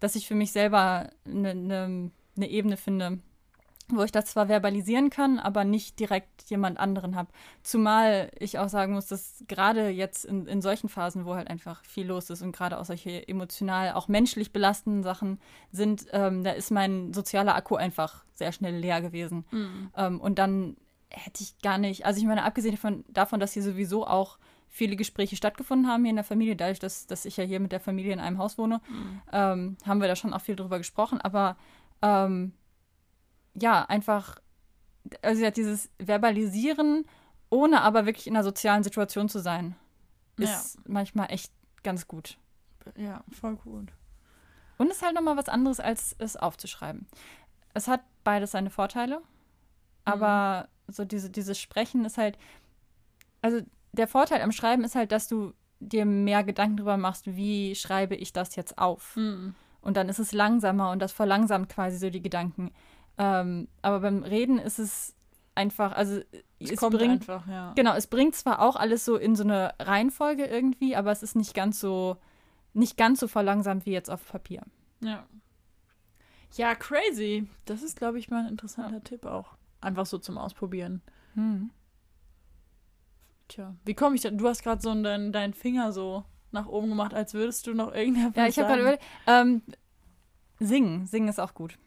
[0.00, 3.18] dass ich für mich selber eine ne, ne Ebene finde,
[3.90, 7.30] wo ich das zwar verbalisieren kann, aber nicht direkt jemand anderen habe.
[7.62, 11.82] Zumal ich auch sagen muss, dass gerade jetzt in, in solchen Phasen, wo halt einfach
[11.84, 15.40] viel los ist und gerade auch solche emotional, auch menschlich belastenden Sachen
[15.72, 19.44] sind, ähm, da ist mein sozialer Akku einfach sehr schnell leer gewesen.
[19.96, 20.76] Ähm, und dann
[21.11, 24.97] hätte ich gar nicht, also ich meine, abgesehen davon, davon, dass hier sowieso auch viele
[24.97, 27.81] Gespräche stattgefunden haben hier in der Familie, dadurch, dass, dass ich ja hier mit der
[27.81, 28.81] Familie in einem Haus wohne,
[29.33, 31.21] ähm, haben wir da schon auch viel drüber gesprochen.
[31.21, 31.57] Aber
[32.03, 32.53] ähm,
[33.55, 34.38] ja, einfach,
[35.23, 37.07] also ja, dieses Verbalisieren,
[37.51, 39.75] ohne aber wirklich in einer sozialen Situation zu sein,
[40.37, 42.38] ist manchmal echt ganz gut.
[42.97, 43.92] Ja, voll gut.
[44.77, 47.07] Und es ist halt nochmal was anderes, als es aufzuschreiben.
[47.75, 49.23] Es hat beides seine Vorteile,
[50.05, 52.38] aber so diese, dieses Sprechen ist halt,
[53.42, 53.61] also
[53.92, 58.16] der Vorteil am Schreiben ist halt, dass du dir mehr Gedanken darüber machst, wie schreibe
[58.16, 59.16] ich das jetzt auf.
[59.16, 59.55] Mhm.
[59.81, 62.72] Und dann ist es langsamer und das verlangsamt quasi so die Gedanken.
[63.16, 65.14] Ähm, aber beim Reden ist es
[65.55, 66.20] einfach, also
[66.59, 67.72] Es, es, bringt, einfach, ja.
[67.74, 71.37] genau, es bringt zwar auch alles so in so eine Reihenfolge irgendwie, aber es ist
[71.37, 72.16] nicht ganz so,
[72.74, 74.62] nicht ganz so verlangsamt wie jetzt auf Papier.
[75.01, 75.27] Ja.
[76.55, 77.48] Ja, crazy.
[77.66, 79.58] Das ist, glaube ich, mal ein interessanter Tipp auch.
[79.80, 81.02] Einfach so zum Ausprobieren.
[81.34, 81.70] Hm.
[83.48, 84.38] Tja, wie komme ich denn?
[84.38, 87.94] Du hast gerade so deinen deinen Finger so nach oben gemacht, als würdest du noch
[87.94, 89.62] irgendetwas Ja, ich habe gerade überlegt, ähm,
[90.58, 91.78] singen, singen ist auch gut.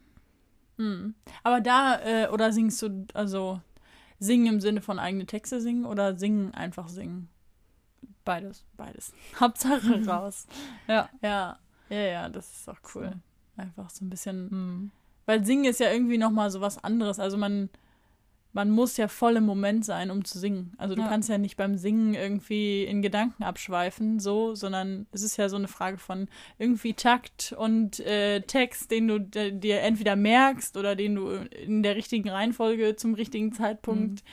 [0.77, 1.15] Hm.
[1.43, 3.61] Aber da, äh, oder singst du, also
[4.19, 7.29] singen im Sinne von eigene Texte singen oder singen einfach singen?
[8.23, 8.65] Beides.
[8.77, 9.13] Beides.
[9.39, 10.47] Hauptsache raus.
[10.87, 11.09] Ja.
[11.21, 13.13] Ja, ja, ja, das ist auch cool.
[13.57, 14.49] Einfach so ein bisschen.
[14.49, 14.91] Mhm.
[15.25, 17.19] Weil Singen ist ja irgendwie nochmal so was anderes.
[17.19, 17.69] Also man,
[18.53, 20.73] man muss ja voll im Moment sein, um zu singen.
[20.77, 21.07] Also du Ja.
[21.07, 25.55] kannst ja nicht beim Singen irgendwie in Gedanken abschweifen, so, sondern es ist ja so
[25.55, 31.15] eine Frage von irgendwie Takt und äh, Text, den du dir entweder merkst oder den
[31.15, 31.29] du
[31.65, 34.23] in der richtigen Reihenfolge zum richtigen Zeitpunkt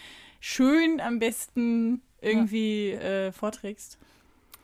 [0.41, 3.99] schön am besten irgendwie äh, vorträgst.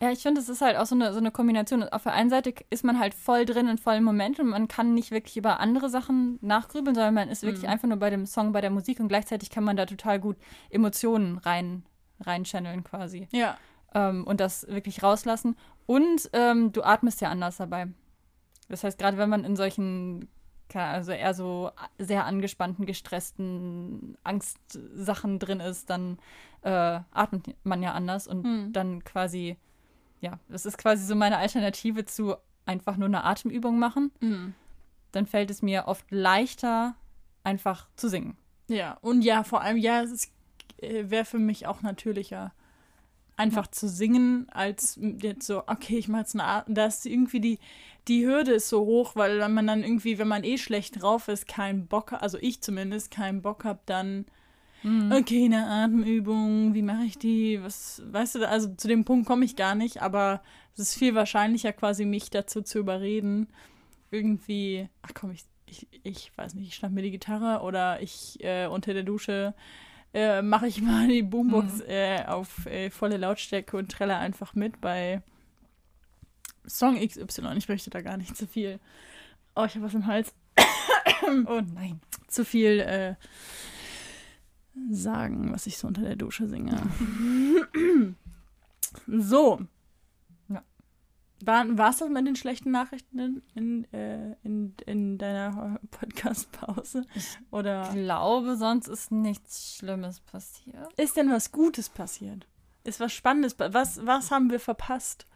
[0.04, 1.82] Ja, ich finde, es ist halt auch so eine, so eine Kombination.
[1.84, 4.92] Auf der einen Seite ist man halt voll drin in vollem Moment und man kann
[4.92, 7.68] nicht wirklich über andere Sachen nachgrübeln, sondern man ist wirklich Mhm.
[7.70, 10.36] einfach nur bei dem Song, bei der Musik und gleichzeitig kann man da total gut
[10.68, 11.84] Emotionen rein,
[12.20, 13.28] reinchanneln quasi.
[13.32, 13.56] Ja.
[13.94, 15.56] ähm, und das wirklich rauslassen.
[15.86, 17.86] Und ähm, du atmest ja anders dabei.
[18.68, 20.28] Das heißt, gerade wenn man in solchen,
[20.74, 26.18] also eher so sehr angespannten, gestressten Angstsachen drin ist, dann
[26.62, 28.72] äh, atmet man ja anders und Hm.
[28.72, 29.56] dann quasi,
[30.24, 32.34] ja, das ist quasi so meine Alternative zu
[32.64, 34.10] einfach nur eine Atemübung machen.
[34.20, 34.54] Mhm.
[35.12, 36.94] Dann fällt es mir oft leichter,
[37.44, 38.36] einfach zu singen.
[38.68, 40.32] Ja, und ja, vor allem, ja, es
[40.78, 42.52] äh, wäre für mich auch natürlicher,
[43.36, 47.40] einfach zu singen, als jetzt so, okay, ich mache jetzt eine Art, da ist irgendwie
[47.40, 47.58] die,
[48.08, 51.48] die Hürde ist so hoch, weil man dann irgendwie, wenn man eh schlecht drauf ist,
[51.48, 54.24] keinen Bock, also ich zumindest, keinen Bock habe, dann,
[54.84, 59.44] okay, eine Atemübung, wie mache ich die, was, weißt du, also zu dem Punkt komme
[59.44, 60.42] ich gar nicht, aber
[60.74, 63.48] es ist viel wahrscheinlicher, quasi mich dazu zu überreden,
[64.10, 68.42] irgendwie, ach komm, ich, ich, ich weiß nicht, ich schnapp mir die Gitarre oder ich
[68.44, 69.54] äh, unter der Dusche
[70.12, 74.80] äh, mache ich mal die Boombox äh, auf äh, volle Lautstärke und trelle einfach mit
[74.80, 75.22] bei
[76.66, 77.56] Song XY.
[77.56, 78.78] Ich möchte da gar nicht zu viel.
[79.56, 80.34] Oh, ich habe was im Hals.
[81.46, 82.00] Oh nein.
[82.28, 83.14] Zu viel äh,
[84.90, 86.76] sagen, was ich so unter der Dusche singe.
[89.06, 89.60] so.
[90.48, 90.62] Ja.
[91.44, 97.04] War es das mit den schlechten Nachrichten in, in, äh, in, in deiner Podcast-Pause?
[97.50, 100.92] Oder Ich glaube, sonst ist nichts Schlimmes passiert.
[100.96, 102.46] ist denn was Gutes passiert?
[102.84, 103.54] Ist was Spannendes?
[103.54, 105.26] pa- Was, was haben wir verpasst?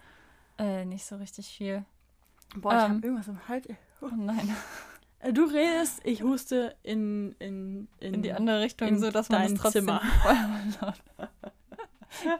[0.59, 1.85] Äh, nicht so richtig viel.
[2.57, 2.97] Boah, ich Ähm.
[2.97, 3.67] hab irgendwas im Hals.
[4.01, 4.55] Oh nein.
[5.21, 9.29] Äh, Du redest, ich huste in, in, in, In die andere Richtung, in so dass
[9.29, 10.03] man es dein trotzdem Zimmer.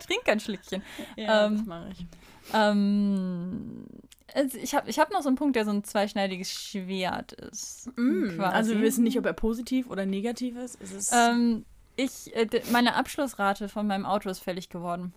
[0.07, 0.83] Trink ein Schlückchen.
[1.17, 2.07] Ja, Ähm, das mache ich.
[2.55, 3.87] Ähm,
[4.35, 7.91] also ich habe ich hab noch so einen Punkt, der so ein zweischneidiges Schwert ist.
[7.97, 10.81] Mm, also wir wissen nicht, ob er positiv oder negativ ist.
[10.81, 11.65] ist Ähm,
[11.97, 15.13] ich, äh, meine Abschlussrate von meinem Auto ist fällig geworden.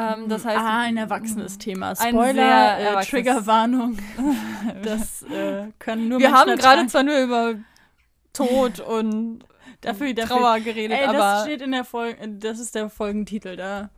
[0.00, 1.94] Ähm, das heißt, ah, ein erwachsenes Thema.
[1.96, 3.98] Spoiler, äh, Triggerwarnung.
[4.82, 7.54] Das äh, können nur wir haben gerade zwar nur über
[8.32, 9.40] Tod und
[9.80, 13.56] Dafür- dafür- Trauer geredet, Ey, das aber, steht in der Folge, das ist der Folgentitel
[13.56, 13.88] da.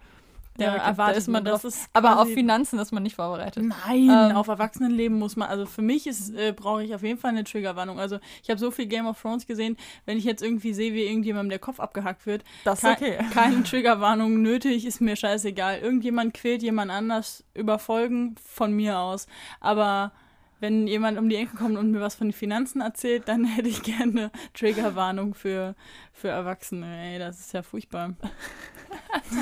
[0.59, 3.65] Ja, okay, da erwartet ist man das ist aber auf Finanzen ist man nicht vorbereitet.
[3.65, 7.19] Nein, Ähm, auf Erwachsenenleben muss man, also für mich ist, äh, brauche ich auf jeden
[7.19, 7.99] Fall eine Triggerwarnung.
[7.99, 11.05] Also ich habe so viel Game of Thrones gesehen, wenn ich jetzt irgendwie sehe, wie
[11.05, 15.79] irgendjemandem der Kopf abgehackt wird, Das Ke keine Triggerwarnung nötig, ist mir scheißegal.
[15.79, 19.27] Irgendjemand quält jemand anders über Folgen von mir aus.
[19.61, 20.13] Aber
[20.61, 23.69] wenn jemand um die Ecke kommt und mir was von den Finanzen erzählt, dann hätte
[23.69, 25.75] ich gerne Triggerwarnung für,
[26.13, 27.13] für Erwachsene.
[27.13, 28.15] Ey, das ist ja furchtbar.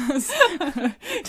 [0.09, 0.30] Das,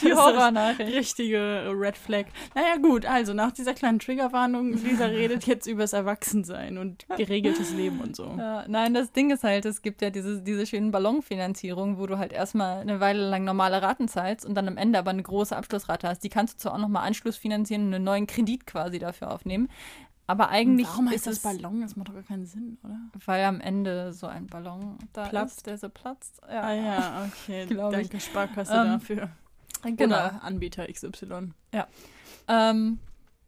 [0.02, 0.94] Die Horrornachricht.
[0.96, 2.26] richtige Red Flag.
[2.54, 8.00] Naja, gut, also nach dieser kleinen Triggerwarnung, Lisa redet jetzt übers Erwachsensein und geregeltes Leben
[8.00, 8.36] und so.
[8.38, 12.18] Ja, nein, das Ding ist halt, es gibt ja diese, diese schönen Ballonfinanzierungen, wo du
[12.20, 15.56] halt erstmal eine Weile lang normale Raten zahlst und dann am Ende aber eine große
[15.56, 16.24] Abschlussrate hast.
[16.24, 19.70] Die kannst du zwar auch nochmal Anschluss finanzieren und einen neuen Kredit quasi dafür aufnehmen.
[20.28, 21.82] Aber eigentlich Warum ist heißt das Ballon?
[21.82, 22.98] Das macht doch gar keinen Sinn, oder?
[23.26, 25.58] weil am Ende so ein Ballon da Platzt.
[25.58, 26.42] ist, der so platzt.
[26.44, 27.64] Ah ja, okay.
[27.70, 27.76] Ich.
[27.78, 29.30] Danke, Sparkasse Ähm, dafür.
[29.84, 30.16] Genau.
[30.16, 31.52] Oder Anbieter XY.
[32.48, 33.00] Ähm,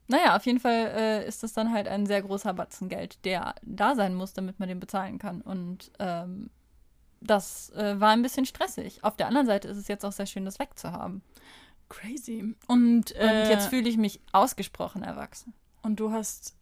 [0.08, 3.56] naja, auf jeden Fall äh, ist das dann halt ein sehr großer Batzen Geld, der
[3.62, 5.42] da sein muss, damit man den bezahlen kann.
[5.42, 6.50] Und ähm,
[7.22, 9.04] das äh, war ein bisschen stressig.
[9.04, 11.22] Auf der anderen Seite ist es jetzt auch sehr schön, das wegzuhaben.
[11.90, 12.56] Crazy.
[12.68, 15.54] Und, Und äh, jetzt fühle ich mich ausgesprochen erwachsen.
[15.84, 16.56] und du hast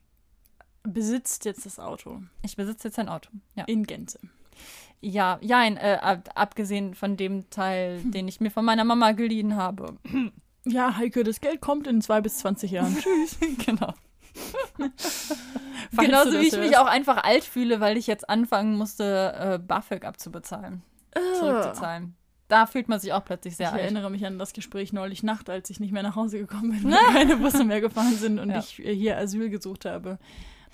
[0.84, 3.30] besitzt jetzt das Auto Ich besitze jetzt ein Auto.
[3.56, 4.20] Ja, in Gänze.
[5.00, 9.56] ja, ja äh, ab, abgesehen von dem Teil, den ich mir von meiner Mama geliehen
[9.56, 9.98] habe.
[10.65, 12.96] Ja, Heike, das Geld kommt in zwei bis 20 Jahren.
[12.98, 13.38] Tschüss.
[13.65, 13.94] genau.
[15.98, 16.78] Genauso wie ich mich hörst.
[16.78, 20.82] auch einfach alt fühle, weil ich jetzt anfangen musste, äh, BAföG abzubezahlen,
[21.39, 22.15] zurückzuzahlen.
[22.48, 23.82] Da fühlt man sich auch plötzlich sehr ich alt.
[23.84, 26.91] erinnere mich an das Gespräch neulich Nacht, als ich nicht mehr nach Hause gekommen bin,
[26.91, 28.60] weil keine Busse mehr gefahren sind und Ja.
[28.60, 30.17] ich äh, hier Asyl gesucht habe.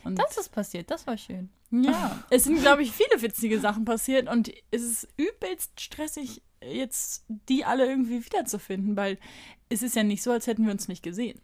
[0.07, 1.49] Und Das ist passiert, das war schön.
[1.71, 7.25] Ja, es sind, glaube ich, viele witzige Sachen passiert und es ist übelst stressig, jetzt
[7.27, 9.17] die alle irgendwie wiederzufinden, weil
[9.69, 11.39] es ist ja nicht so, als hätten wir uns nicht gesehen.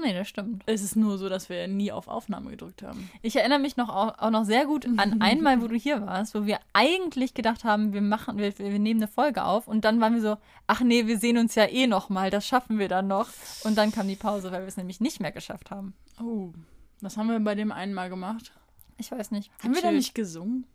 [0.00, 0.62] Nee, das stimmt.
[0.66, 3.10] Es ist nur so, dass wir nie auf Aufnahme gedrückt haben.
[3.20, 6.46] Ich erinnere mich noch auch, noch sehr gut an einmal, wo du hier warst, wo
[6.46, 10.14] wir eigentlich gedacht haben, wir machen, wir, wir nehmen eine Folge auf und dann waren
[10.14, 10.36] wir so,
[10.68, 13.28] ach nee, wir sehen uns ja eh noch mal, das schaffen wir dann noch.
[13.64, 15.94] Und dann kam die Pause, weil wir es nämlich nicht mehr geschafft haben.
[16.22, 16.52] Oh,
[17.00, 18.52] was haben wir bei dem einen Mal gemacht?
[18.96, 19.50] Ich weiß nicht.
[19.62, 20.66] Haben wir da nicht gesungen?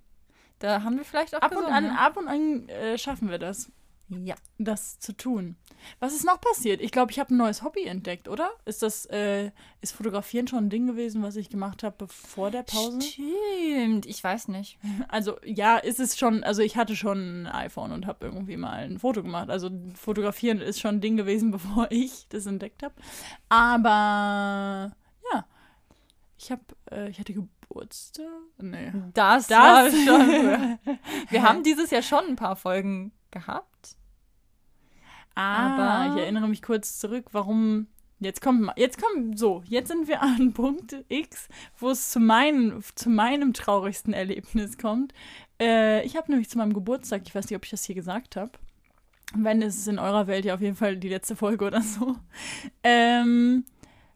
[0.60, 2.00] Da haben wir vielleicht auch Ab und gesungen, an, ne?
[2.00, 3.70] ab und an äh, schaffen wir das,
[4.08, 4.36] Ja.
[4.58, 5.58] das zu tun.
[6.00, 6.80] Was ist noch passiert?
[6.80, 8.50] Ich glaube, ich habe ein neues Hobby entdeckt, oder?
[8.64, 12.64] Ist das, äh, ist Fotografieren schon ein Ding gewesen, was ich gemacht habe vor der
[12.64, 13.02] Pause?
[13.02, 14.78] Stimmt, ich weiß nicht.
[15.10, 18.72] Also ja, ist es schon, also ich hatte schon ein iPhone und habe irgendwie mal
[18.86, 19.50] ein Foto gemacht.
[19.50, 22.94] Also fotografieren ist schon ein Ding gewesen, bevor ich das entdeckt habe.
[23.50, 24.96] Aber
[26.44, 28.26] ich habe, äh, ich hatte Geburtstag.
[28.60, 28.92] Nee.
[29.14, 30.80] Das, Das war schon.
[31.30, 33.96] wir haben dieses Jahr schon ein paar Folgen gehabt.
[35.36, 37.88] Ah, Aber- ich erinnere mich kurz zurück, warum.
[38.20, 42.82] Jetzt kommt, jetzt kommt, so, jetzt sind wir an Punkt X, wo es zu, mein,
[42.96, 45.14] zu meinem traurigsten Erlebnis kommt.
[45.60, 48.38] Äh, ich habe nämlich zu meinem Geburtstag, ich weiß nicht, ob ich das hier gesagt
[48.38, 48.52] habe,
[49.36, 52.16] wenn es in eurer Welt ja auf jeden Fall die letzte Folge oder so,
[52.84, 53.66] ähm,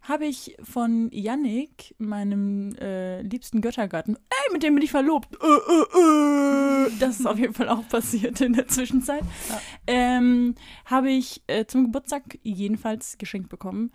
[0.08, 5.36] habe ich von Yannick, meinem äh, liebsten Göttergatten, ey, mit dem bin ich verlobt.
[5.36, 6.92] Äh, äh, äh.
[7.00, 9.24] Das ist auf jeden Fall auch passiert in der Zwischenzeit.
[9.50, 9.62] Ja.
[9.88, 13.92] Ähm, habe ich äh, zum Geburtstag jedenfalls geschenkt bekommen,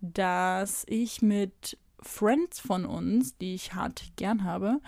[0.00, 4.80] dass ich mit Friends von uns, die ich hart gern habe,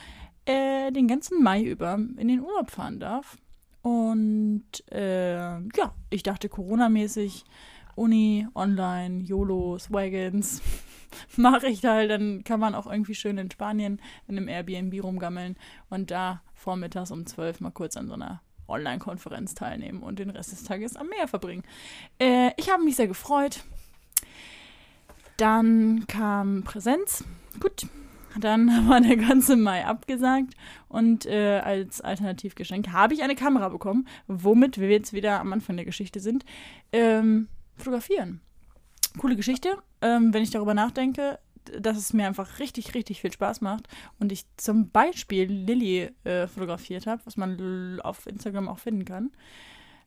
[0.44, 3.36] äh, den ganzen Mai über in den Urlaub fahren darf.
[3.82, 7.44] Und ja, ich dachte Corona-mäßig,
[7.98, 10.62] Uni, online, YOLO, Swagons,
[11.36, 15.56] mache ich halt, dann kann man auch irgendwie schön in Spanien in einem Airbnb rumgammeln
[15.90, 20.52] und da vormittags um 12 mal kurz an so einer Online-Konferenz teilnehmen und den Rest
[20.52, 21.64] des Tages am Meer verbringen.
[22.18, 23.64] Äh, ich habe mich sehr gefreut.
[25.38, 27.24] Dann kam Präsenz.
[27.60, 27.86] Gut.
[28.38, 30.54] Dann war der ganze Mai abgesagt
[30.88, 35.76] und äh, als Alternativgeschenk habe ich eine Kamera bekommen, womit wir jetzt wieder am Anfang
[35.76, 36.44] der Geschichte sind.
[36.92, 37.48] Ähm,
[37.78, 38.40] fotografieren.
[39.18, 41.38] Coole Geschichte, ähm, wenn ich darüber nachdenke,
[41.80, 43.88] dass es mir einfach richtig, richtig viel Spaß macht
[44.18, 49.30] und ich zum Beispiel Lilly äh, fotografiert habe, was man auf Instagram auch finden kann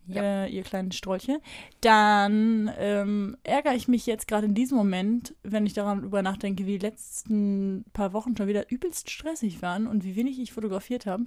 [0.07, 0.45] Ja.
[0.45, 1.39] äh, ihr kleinen Strolche,
[1.81, 6.65] dann ähm, ärgere ich mich jetzt gerade in diesem Moment, wenn ich daran über nachdenke,
[6.65, 11.05] wie die letzten paar Wochen schon wieder übelst stressig waren und wie wenig ich fotografiert
[11.05, 11.25] habe,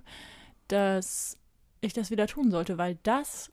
[0.69, 1.39] dass
[1.81, 3.53] ich das wieder tun sollte, weil das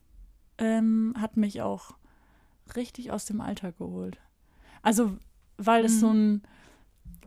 [0.58, 1.94] ähm, hat mich auch
[2.76, 4.18] richtig aus dem Alltag geholt.
[4.82, 5.16] Also,
[5.58, 5.98] weil es Mhm.
[6.00, 6.42] so ein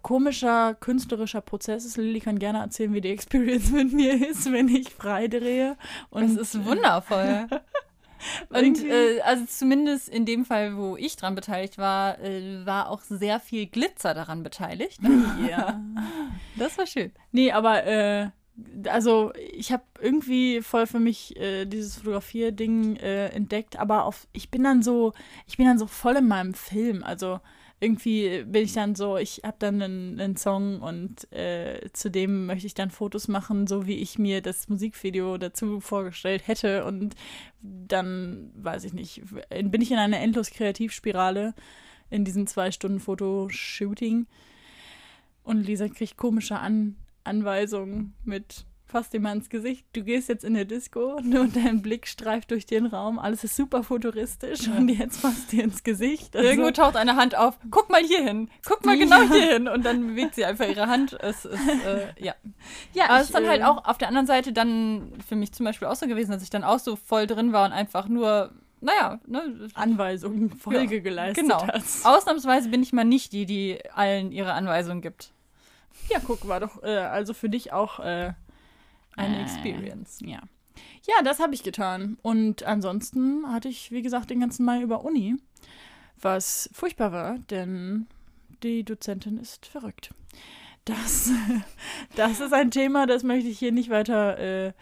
[0.02, 1.98] komischer künstlerischer Prozess ist.
[1.98, 5.78] Lilly kann gerne erzählen, wie die Experience mit mir ist, wenn ich frei drehe.
[6.10, 7.48] Und es ist wundervoll.
[8.50, 12.90] Und Irgendwie- äh, also zumindest in dem Fall, wo ich dran beteiligt war, äh, war
[12.90, 15.00] auch sehr viel Glitzer daran beteiligt.
[15.50, 15.80] ja.
[16.56, 17.12] Das war schön.
[17.32, 18.30] Nee, aber äh,
[18.88, 24.50] also ich habe irgendwie voll für mich äh, dieses Fotografierding äh, entdeckt, aber auf, ich
[24.50, 25.14] bin dann so,
[25.46, 27.04] ich bin dann so voll in meinem Film.
[27.04, 27.42] Also
[27.82, 32.46] irgendwie bin ich dann so, ich habe dann einen, einen Song und äh, zu dem
[32.46, 36.86] möchte ich dann Fotos machen, so wie ich mir das Musikvideo dazu vorgestellt hätte.
[36.86, 37.16] Und
[37.62, 41.54] dann, weiß ich nicht, bin ich in einer endlos Kreativspirale
[42.10, 44.28] in diesem zwei Stunden Fotoshooting.
[45.44, 49.86] Und Lisa kriegt komische An Anweisungen mit fass dir mal ins Gesicht.
[49.94, 53.20] Du gehst jetzt in der Disco und dein Blick streift durch den Raum.
[53.20, 56.36] Alles ist super futuristisch und jetzt fass dir ins Gesicht.
[56.36, 57.58] Also, Irgendwo taucht eine Hand auf.
[57.72, 58.50] Guck mal hier hin.
[58.66, 59.04] Guck mal Ja.
[59.04, 59.68] genau hier hin.
[59.68, 61.18] Und dann bewegt sie einfach ihre Hand.
[61.20, 62.36] Es ist, äh, ja.
[62.94, 65.52] ja, Aber es ist dann äh, halt auch auf der anderen Seite dann für mich
[65.52, 68.08] zum Beispiel auch so gewesen, dass ich dann auch so voll drin war und einfach
[68.08, 71.68] nur, naja, ne, Anweisungen Folge geleistet genau.
[71.68, 72.06] hast.
[72.06, 75.34] Ausnahmsweise bin ich mal nicht die, die allen ihre Anweisungen gibt.
[76.10, 78.34] Ja, guck, war doch äh, also für dich auch äh,
[79.16, 80.20] Eine äh, Experience.
[80.22, 80.42] Ja.
[81.08, 82.18] Ja, das habe ich getan.
[82.22, 85.36] Und ansonsten hatte ich, wie gesagt, den ganzen Mai über Uni,
[86.20, 88.08] was furchtbar war, denn
[88.64, 90.14] die Dozentin ist verrückt.
[90.86, 91.32] Das,
[92.16, 94.74] das ist ein Thema, das möchte ich hier nicht weiter äh,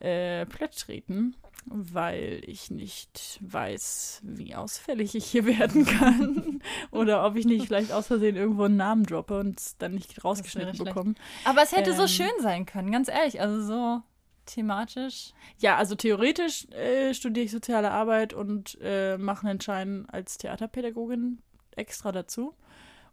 [0.00, 1.34] äh, plättreten,
[1.66, 6.62] weil ich nicht weiß, wie ausfällig ich hier werden kann.
[6.90, 10.24] Oder ob ich nicht vielleicht aus Versehen irgendwo einen Namen droppe und es dann nicht
[10.24, 11.14] rausgeschnitten bekomme.
[11.44, 12.08] Aber es hätte so Ähm.
[12.08, 13.40] schön sein können, ganz ehrlich.
[13.40, 14.02] Also so
[14.46, 15.32] thematisch.
[15.58, 21.38] Ja, also theoretisch äh, studiere ich soziale Arbeit und äh, mache einen Schein als Theaterpädagogin
[21.76, 22.54] extra dazu.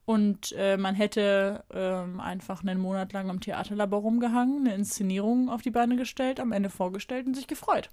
[0.03, 5.61] Und äh, man hätte ähm, einfach einen Monat lang am Theaterlabor rumgehangen, eine Inszenierung auf
[5.61, 7.89] die Beine gestellt, am Ende vorgestellt und sich gefreut.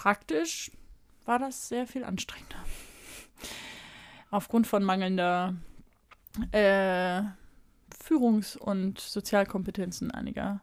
[0.00, 0.70] Praktisch
[1.26, 2.56] war das sehr viel anstrengender.
[4.30, 5.56] Aufgrund von mangelnder
[6.52, 7.20] äh,
[8.02, 10.62] Führungs- und Sozialkompetenzen einiger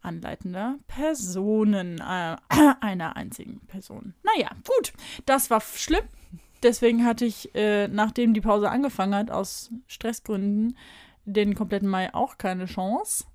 [0.00, 2.36] anleitender Personen, äh,
[2.80, 4.14] einer einzigen Person.
[4.22, 4.94] Naja, gut,
[5.26, 6.04] das war schlimm.
[6.62, 10.78] Deswegen hatte ich, äh, nachdem die Pause angefangen hat, aus Stressgründen,
[11.26, 13.26] den kompletten Mai auch keine Chance.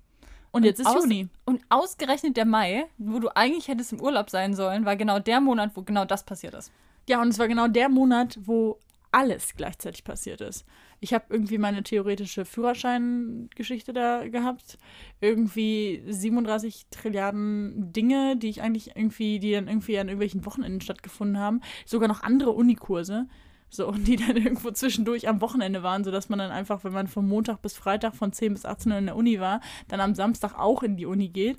[0.52, 1.28] Und, jetzt ist aus- Juni.
[1.44, 5.40] Und ausgerechnet der Mai, wo du eigentlich hättest im Urlaub sein sollen, war genau der
[5.40, 6.72] Monat, wo genau das passiert ist.
[7.08, 8.78] Ja, und es war genau der Monat, wo
[9.12, 10.64] alles gleichzeitig passiert ist.
[11.00, 14.78] Ich habe irgendwie meine theoretische Führerscheingeschichte da gehabt.
[15.20, 21.38] Irgendwie 37 Trilliarden Dinge, die ich eigentlich irgendwie, die dann irgendwie an irgendwelchen Wochenenden stattgefunden
[21.38, 21.60] haben.
[21.86, 23.26] Sogar noch andere Unikurse.
[23.70, 27.26] So, die dann irgendwo zwischendurch am Wochenende waren, sodass man dann einfach, wenn man von
[27.26, 30.58] Montag bis Freitag von 10 bis 18 Uhr in der Uni war, dann am Samstag
[30.58, 31.58] auch in die Uni geht.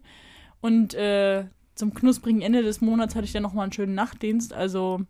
[0.60, 1.46] Und äh,
[1.76, 4.54] zum knusprigen Ende des Monats hatte ich dann nochmal einen schönen Nachtdienst.
[4.54, 5.02] Also,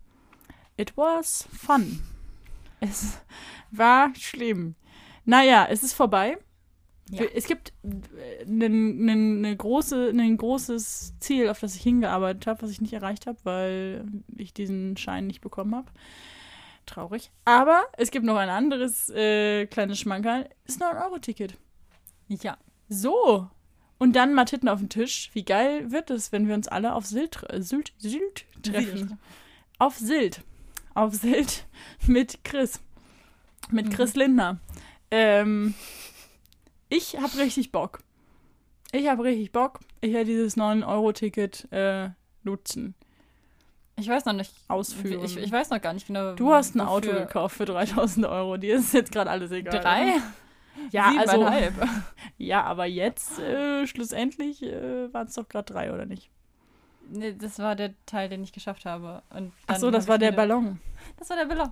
[0.77, 1.99] it was fun.
[2.79, 3.19] Es
[3.71, 4.75] war schlimm.
[5.25, 6.37] Naja, es ist vorbei.
[7.11, 7.25] Ja.
[7.35, 12.79] Es gibt ein eine große, ein großes Ziel, auf das ich hingearbeitet habe, was ich
[12.79, 15.91] nicht erreicht habe, weil ich diesen Schein nicht bekommen habe.
[16.85, 17.31] Traurig.
[17.45, 20.49] Aber es gibt noch ein anderes äh, kleines Schmankerl.
[20.65, 21.55] Ist 9-Euro-Ticket.
[22.27, 22.57] Ja.
[22.89, 23.49] So.
[23.97, 25.29] Und dann mal Titten auf den Tisch.
[25.33, 29.19] Wie geil wird es, wenn wir uns alle auf Sylt, äh, Sylt, Sylt treffen?
[29.79, 30.41] Auf Sylt.
[30.93, 31.65] Auf Sylt
[32.07, 32.79] mit Chris.
[33.69, 33.89] Mit Mhm.
[33.91, 34.59] Chris Lindner.
[35.11, 35.75] Ähm,
[36.89, 37.99] ich habe richtig Bock.
[38.91, 39.79] Ich habe richtig Bock.
[40.01, 42.09] Ich werde dieses 9-Euro-Ticket äh,
[42.43, 42.95] nutzen.
[43.97, 44.53] Ich weiß noch nicht.
[44.67, 45.23] Ausführen.
[45.23, 46.33] Ich, ich weiß noch gar nicht genau.
[46.33, 48.57] Du hast ein Auto gekauft für 3000 Euro.
[48.57, 49.79] Dir ist jetzt gerade alles egal.
[49.79, 50.13] Drei?
[50.91, 51.47] Ja, also,
[52.37, 56.29] ja, aber jetzt, äh, schlussendlich, äh, waren es doch gerade drei, oder nicht?
[57.09, 59.21] Nee, das war der Teil, den ich geschafft habe.
[59.35, 60.79] Und Ach so, das war der Ballon.
[61.17, 61.71] Das war der Ballon.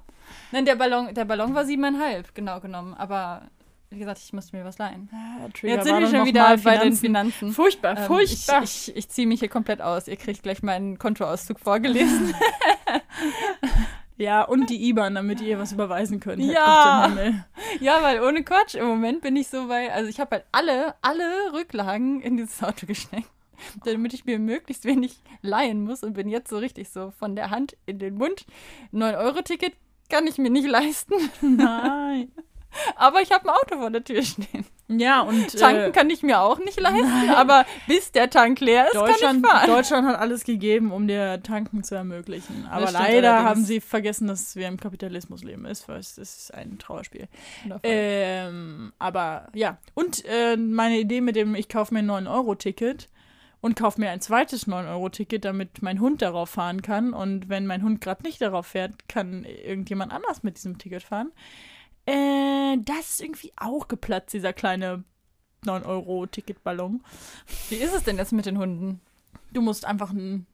[0.52, 2.94] Nein, der Ballon, der Ballon war siebeneinhalb, genau genommen.
[2.94, 3.44] Aber
[3.92, 5.10] wie gesagt, ich musste mir was leihen.
[5.62, 7.52] Jetzt sind wir schon wieder bei den Finanzen.
[7.52, 8.64] Furchtbar, Ähm, furchtbar.
[8.64, 10.08] Ich, ich, ich ziehe mich hier komplett aus.
[10.08, 12.36] Ihr kriegt gleich meinen Kontoauszug vorgelesen.
[14.18, 16.44] ja, und die IBAN, damit ihr was überweisen könnt.
[16.44, 17.12] Ja.
[17.80, 20.96] Ja, weil ohne Quatsch, im Moment bin ich so bei, also ich habe halt alle,
[21.02, 23.30] alle Rücklagen in dieses Auto gesteckt.
[23.84, 27.50] Damit ich mir möglichst wenig leihen muss und bin jetzt so richtig so von der
[27.50, 28.46] Hand in den Mund.
[28.94, 29.74] 9-Euro-Ticket
[30.10, 31.14] kann ich mir nicht leisten.
[31.42, 32.32] Nein.
[32.96, 34.66] Aber ich habe ein Auto vor der Tür stehen.
[34.92, 38.88] Ja, und Tanken äh, kann ich mir auch nicht leisten, aber bis der Tank leer
[38.88, 39.68] ist, Deutschland, kann ich fahren.
[39.68, 42.66] Deutschland hat alles gegeben, um dir Tanken zu ermöglichen.
[42.72, 45.66] Aber leider haben sie vergessen, dass wir im Kapitalismus leben.
[45.66, 47.28] Ist, es ist ein Trauerspiel.
[47.84, 49.78] Ähm, aber ja.
[49.94, 53.10] Und äh, meine Idee mit dem, ich kaufe mir ein 9-Euro-Ticket
[53.62, 57.14] und kaufe mir ein zweites 9-Euro-Ticket, damit mein Hund darauf fahren kann.
[57.14, 61.32] Und wenn mein Hund gerade nicht darauf fährt, kann irgendjemand anders mit diesem Ticket fahren.
[62.06, 65.04] Äh, das ist irgendwie auch geplatzt, dieser kleine
[65.66, 67.04] 9-Euro-Ticketballon.
[67.70, 69.02] Wie ist es denn jetzt mit den Hunden?
[69.52, 70.46] Du musst einfach ein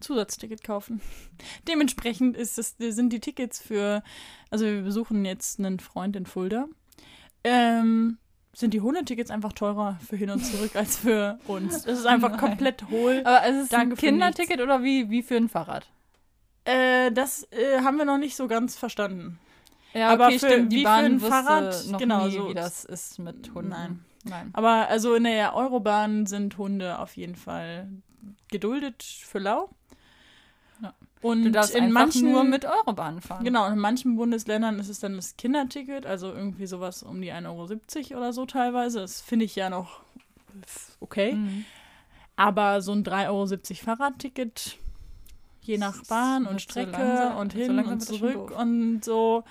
[0.00, 1.00] Zusatzticket kaufen.
[1.68, 4.02] Dementsprechend ist es, sind die Tickets für,
[4.50, 6.66] also wir besuchen jetzt einen Freund in Fulda.
[7.42, 8.18] Ähm,
[8.52, 11.82] sind die Hundetickets einfach teurer für hin und zurück als für uns.
[11.82, 12.40] Das ist einfach Nein.
[12.40, 13.22] komplett hohl.
[13.24, 15.86] Aber ist es Danke ein Kinderticket oder wie, wie für ein Fahrrad?
[16.64, 19.38] Äh, das äh, haben wir noch nicht so ganz verstanden.
[19.94, 20.72] Ja, Aber okay, für- stimmt.
[20.72, 23.52] wie Die für Bahn ein wusste Fahrrad, noch genau, nie, so- wie das ist mit
[23.54, 23.70] Hunden.
[23.70, 24.04] Nein.
[24.24, 24.50] Nein.
[24.54, 27.88] Aber also in der Eurobahn sind Hunde auf jeden Fall
[28.50, 29.68] geduldet für lau.
[30.82, 30.94] Ja.
[31.20, 33.44] Und Du darfst in manchen nur mit Eurobahn fahren.
[33.44, 38.10] Genau, in manchen Bundesländern ist es dann das Kinderticket, also irgendwie sowas um die 1,70
[38.12, 39.00] Euro oder so teilweise.
[39.00, 40.00] Das finde ich ja noch
[41.00, 41.34] okay.
[41.34, 41.64] Mhm.
[42.36, 44.78] Aber so ein 3,70 Euro Fahrradticket,
[45.66, 49.44] je nach Bahn und so Strecke langsam- und so hin langsam und zurück und so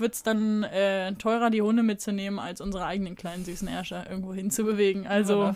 [0.00, 4.32] wird es dann äh, teurer, die Hunde mitzunehmen, als unsere eigenen kleinen süßen Ärsche irgendwo
[4.32, 5.06] hinzubewegen.
[5.06, 5.54] Also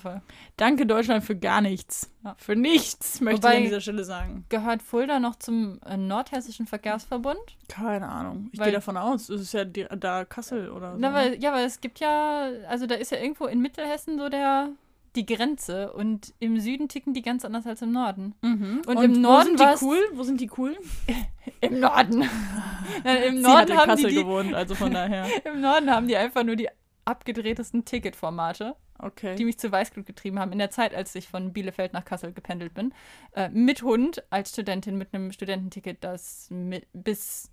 [0.57, 2.11] danke Deutschland für gar nichts.
[2.22, 2.35] Ja.
[2.38, 4.44] Für nichts, möchte Wobei- ich an dieser Stelle sagen.
[4.50, 7.38] Gehört Fulda noch zum äh, Nordhessischen Verkehrsverbund?
[7.68, 8.50] Keine Ahnung.
[8.53, 10.99] Ich gehe davon aus, es ist ja die, da Kassel oder so.
[11.01, 14.28] Na, weil, ja, weil es gibt ja, also da ist ja irgendwo in Mittelhessen so
[14.28, 14.68] der
[15.17, 18.35] die Grenze und im Süden ticken die ganz anders als im Norden.
[18.43, 18.83] Mhm.
[18.87, 19.99] Und im wo Norden sind die war's- cool?
[20.15, 20.77] Wo sind die cool?
[21.61, 22.19] Im Norden.
[23.05, 25.27] Nein, Im Sie Norden hat in haben Kassel die, die, gewohnt, also von daher.
[25.45, 26.69] im Norden haben die einfach nur die
[27.05, 29.35] abgedrehtesten Ticketformate, Okay.
[29.37, 30.53] die mich zu Weißglut getrieben haben.
[30.53, 32.93] In der Zeit, als ich von Bielefeld nach Kassel gependelt bin.
[33.33, 37.51] Äh, mit Hund als Studentin mit einem Studententicket, das mit, bis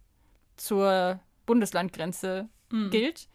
[0.58, 2.90] zur Bundeslandgrenze Mhm.
[2.90, 3.28] gilt.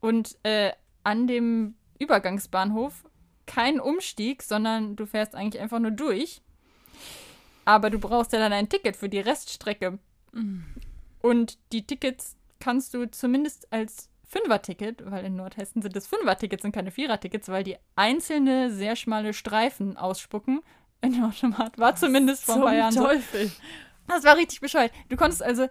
[0.00, 3.04] Und äh, an dem Übergangsbahnhof
[3.46, 6.42] kein Umstieg, sondern du fährst eigentlich einfach nur durch.
[7.64, 9.98] Aber du brauchst ja dann ein Ticket für die Reststrecke.
[10.32, 10.64] Mhm.
[11.20, 16.72] Und die Tickets kannst du zumindest als Fünfer-Ticket, weil in Nordhessen sind es Fünfer-Tickets und
[16.72, 20.60] keine Vierer-Tickets, weil die einzelne sehr schmale Streifen ausspucken
[21.00, 21.78] in dem Automat.
[21.78, 23.04] War zumindest vor ein paar Jahren so.
[23.04, 23.50] Teufel.
[24.08, 24.92] Das war richtig bescheuert.
[25.08, 25.68] Du konntest also.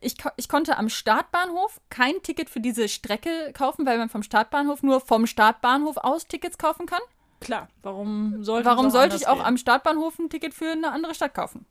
[0.00, 4.82] Ich, ich konnte am Startbahnhof kein Ticket für diese Strecke kaufen, weil man vom Startbahnhof
[4.82, 7.00] nur vom Startbahnhof aus Tickets kaufen kann.
[7.40, 9.44] Klar, warum sollte Warum sollte ich auch gehen?
[9.46, 11.66] am Startbahnhof ein Ticket für eine andere Stadt kaufen?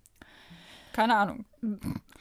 [0.94, 1.46] Keine Ahnung.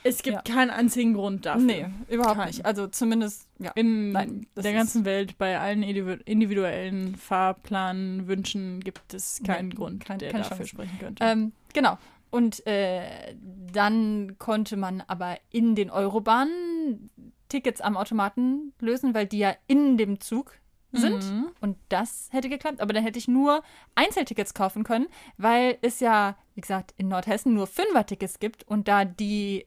[0.02, 0.54] Es gibt Ja.
[0.54, 1.62] keinen einzigen Grund dafür.
[1.62, 2.48] Nee, überhaupt Kein.
[2.48, 2.66] nicht.
[2.66, 3.70] Also zumindest, ja.
[3.74, 10.04] In Nein, der ganzen Welt, bei allen individu- individuellen Fahrplanwünschen gibt es keinen Nee, Grund,
[10.04, 10.70] kein- der keine dafür Chance.
[10.70, 11.24] sprechen könnte.
[11.24, 11.98] Ähm, genau.
[12.36, 13.34] Und äh,
[13.72, 17.08] dann konnte man aber in den Eurobahnen
[17.48, 20.52] Tickets am Automaten lösen, weil die ja in dem Zug
[20.92, 21.32] sind.
[21.32, 21.46] Mhm.
[21.62, 22.82] Und das hätte geklappt.
[22.82, 23.62] Aber dann hätte ich nur
[23.94, 25.06] Einzeltickets kaufen können,
[25.38, 28.64] weil es ja, wie gesagt, in Nordhessen nur Fünfer-Tickets gibt.
[28.64, 29.66] Und da die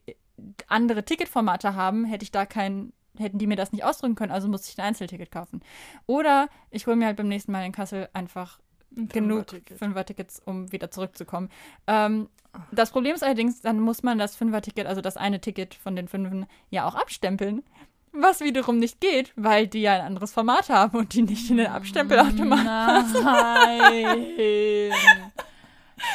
[0.67, 4.31] andere Ticketformate haben, hätte ich da kein, hätten die mir das nicht ausdrücken können.
[4.31, 5.61] Also musste ich ein Einzelticket kaufen.
[6.05, 9.77] Oder ich hole mir halt beim nächsten Mal in Kassel einfach Ein genug Fünfer-Ticket.
[9.77, 11.49] Fünfer-Tickets, um wieder zurückzukommen.
[11.87, 12.29] Ähm,
[12.71, 16.07] das Problem ist allerdings, dann muss man das Fünfer-Ticket, also das eine Ticket von den
[16.07, 17.63] Fünfen, ja auch abstempeln.
[18.11, 21.57] Was wiederum nicht geht, weil die ja ein anderes Format haben und die nicht in
[21.57, 23.23] den Abstempelautomaten.
[23.23, 24.91] Nein.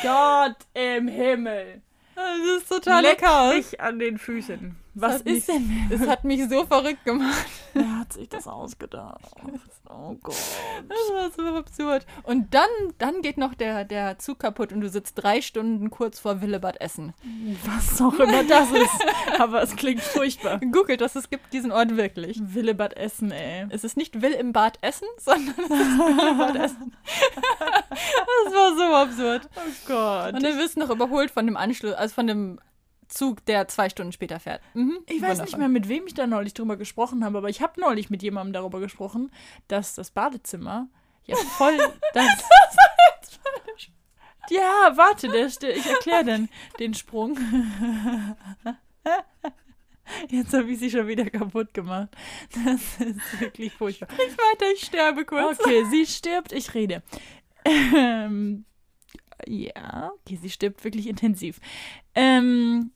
[0.03, 1.83] Gott im Himmel.
[2.17, 3.55] Das ist total Leck lecker.
[3.55, 4.77] mich an den Füßen.
[4.95, 5.89] Was ist mich- denn?
[5.91, 7.47] Es hat mich so verrückt gemacht.
[7.73, 9.21] Wer hat sich das ausgedacht?
[9.91, 10.35] Oh Gott.
[10.89, 12.07] Das war so absurd.
[12.23, 12.69] Und dann,
[12.99, 16.81] dann geht noch der, der Zug kaputt und du sitzt drei Stunden kurz vor Willebad
[16.81, 17.13] Essen.
[17.65, 19.05] Was auch immer das ist.
[19.39, 20.59] Aber es klingt furchtbar.
[20.61, 22.41] Googelt das, es gibt diesen Ort wirklich.
[22.43, 23.67] Willebad Essen, ey.
[23.71, 26.97] Es ist nicht Will im Bad Essen, sondern es ist Will im Bad Essen.
[27.91, 29.49] das war so absurd.
[29.57, 30.35] Oh Gott.
[30.35, 32.59] Und dann wirst du noch überholt von dem Anschluss, also von dem
[33.15, 34.61] Zug, der zwei Stunden später fährt.
[34.75, 37.63] Mhm, Ich weiß nicht mehr, mit wem ich da neulich drüber gesprochen habe, aber ich
[37.63, 39.31] habe neulich mit jemandem darüber gesprochen,
[39.69, 40.89] dass das Badezimmer
[41.27, 41.77] ja voll
[42.15, 42.27] das.
[44.51, 46.49] ja, warte, der, ich erkläre den,
[46.79, 47.39] den Sprung.
[50.29, 52.09] Jetzt habe ich sie schon wieder kaputt gemacht.
[52.65, 54.09] Das ist wirklich furchtbar.
[54.13, 55.59] Ich weiter, ich sterbe kurz.
[55.61, 57.03] Okay, sie stirbt, ich rede.
[57.65, 58.67] Ähm,
[59.47, 61.59] ja, okay, sie stirbt wirklich intensiv.
[62.15, 62.93] Ähm,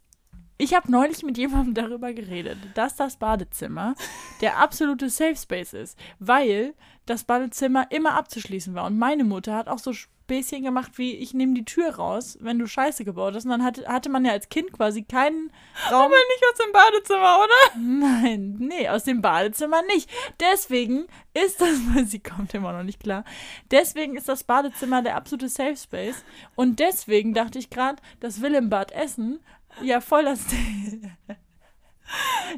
[0.58, 3.94] ich habe neulich mit jemandem darüber geredet, dass das Badezimmer
[4.40, 6.74] der absolute Safe Space ist, weil
[7.06, 8.84] das Badezimmer immer abzuschließen war.
[8.84, 9.92] Und meine Mutter hat auch so
[10.28, 13.44] Späßchen gemacht, wie ich nehme die Tür raus, wenn du Scheiße gebaut hast.
[13.44, 15.50] Und dann hatte, hatte man ja als Kind quasi keinen
[15.90, 16.06] Raum.
[16.06, 17.78] Aber nicht aus dem Badezimmer, oder?
[17.78, 20.10] Nein, nee, aus dem Badezimmer nicht.
[20.38, 21.78] Deswegen ist das,
[22.10, 23.24] sie kommt immer noch nicht klar.
[23.70, 26.22] Deswegen ist das Badezimmer der absolute Safe Space.
[26.56, 29.40] Und deswegen dachte ich gerade, dass Willembad Essen
[29.82, 30.40] ja voll das.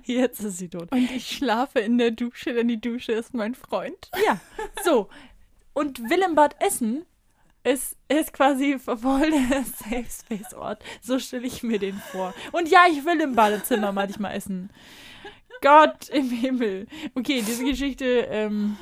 [0.04, 0.92] Jetzt ist sie tot.
[0.92, 4.11] Und ich schlafe in der Dusche, denn die Dusche ist mein Freund.
[4.24, 4.40] Ja,
[4.84, 5.08] so.
[5.72, 7.04] Und Willembad Essen
[7.64, 10.82] ist, ist quasi voll der Safe Space Ort.
[11.00, 12.34] So stelle ich mir den vor.
[12.52, 14.70] Und ja, ich will im Badezimmer manchmal essen.
[15.61, 16.86] Gott im Himmel.
[17.14, 18.76] Okay, diese Geschichte, ähm,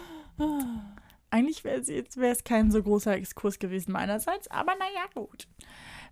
[1.30, 5.48] eigentlich wäre es jetzt wäre es kein so großer Exkurs gewesen meinerseits, aber naja, gut.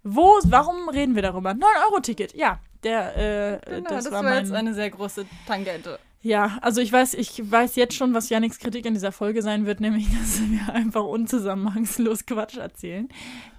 [0.09, 1.51] Wo, warum reden wir darüber?
[1.51, 2.61] 9-Euro-Ticket, ja.
[2.85, 5.99] Der, äh, Genau, das, das, war war, jetzt eine sehr große Tangente.
[6.23, 9.67] ja, also ich weiß, ich weiß jetzt schon, was Janiks Kritik in dieser Folge sein
[9.67, 13.09] wird, nämlich, dass wir einfach unzusammenhangslos Quatsch erzählen.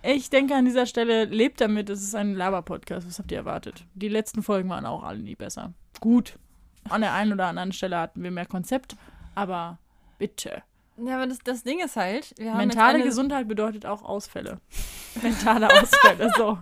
[0.03, 3.05] Ich denke an dieser Stelle, lebt damit, es ist ein Laber-Podcast.
[3.05, 3.85] Was habt ihr erwartet?
[3.93, 5.73] Die letzten Folgen waren auch alle nie besser.
[5.99, 6.39] Gut.
[6.87, 8.95] An der einen oder anderen Stelle hatten wir mehr Konzept,
[9.35, 9.79] aber
[10.17, 10.63] bitte.
[11.05, 14.59] Ja, aber das, das Ding ist halt, wir haben Mentale Gesundheit bedeutet auch Ausfälle.
[15.21, 16.57] Mentale Ausfälle, so.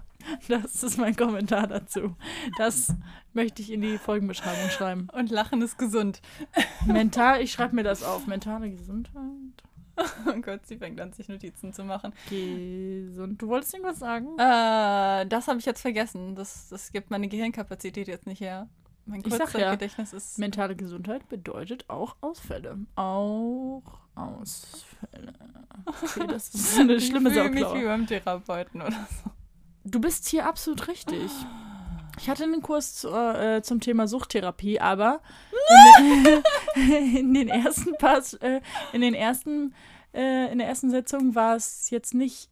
[0.47, 2.15] Das ist mein Kommentar dazu.
[2.57, 2.93] Das
[3.33, 5.07] möchte ich in die Folgenbeschreibung schreiben.
[5.13, 6.19] Und Lachen ist gesund.
[6.87, 8.25] Mental, ich schreibe mir das auf.
[8.25, 9.21] Mentale Gesundheit.
[10.27, 12.13] Oh Gott, sie fängt an, sich Notizen zu machen.
[12.29, 13.41] Gesund.
[13.41, 14.27] Du wolltest irgendwas sagen?
[14.37, 16.35] Äh, das habe ich jetzt vergessen.
[16.35, 18.67] Das, das gibt meine Gehirnkapazität jetzt nicht her.
[19.05, 20.39] Mein sag ja, Kurzzeitgedächtnis ist.
[20.39, 22.77] Mentale Gesundheit bedeutet auch Ausfälle.
[22.95, 23.83] Auch
[24.15, 25.33] Ausfälle.
[25.85, 29.29] Okay, das ist eine schlimme ich fühle mich wie beim Therapeuten oder so.
[29.83, 31.29] Du bist hier absolut richtig.
[32.17, 35.19] Ich hatte einen Kurs zu, äh, zum Thema Suchttherapie, aber
[35.99, 38.61] in, den- in den ersten paar, äh,
[38.93, 39.75] in den ersten,
[40.13, 42.49] äh, in der ersten Sitzung war es jetzt nicht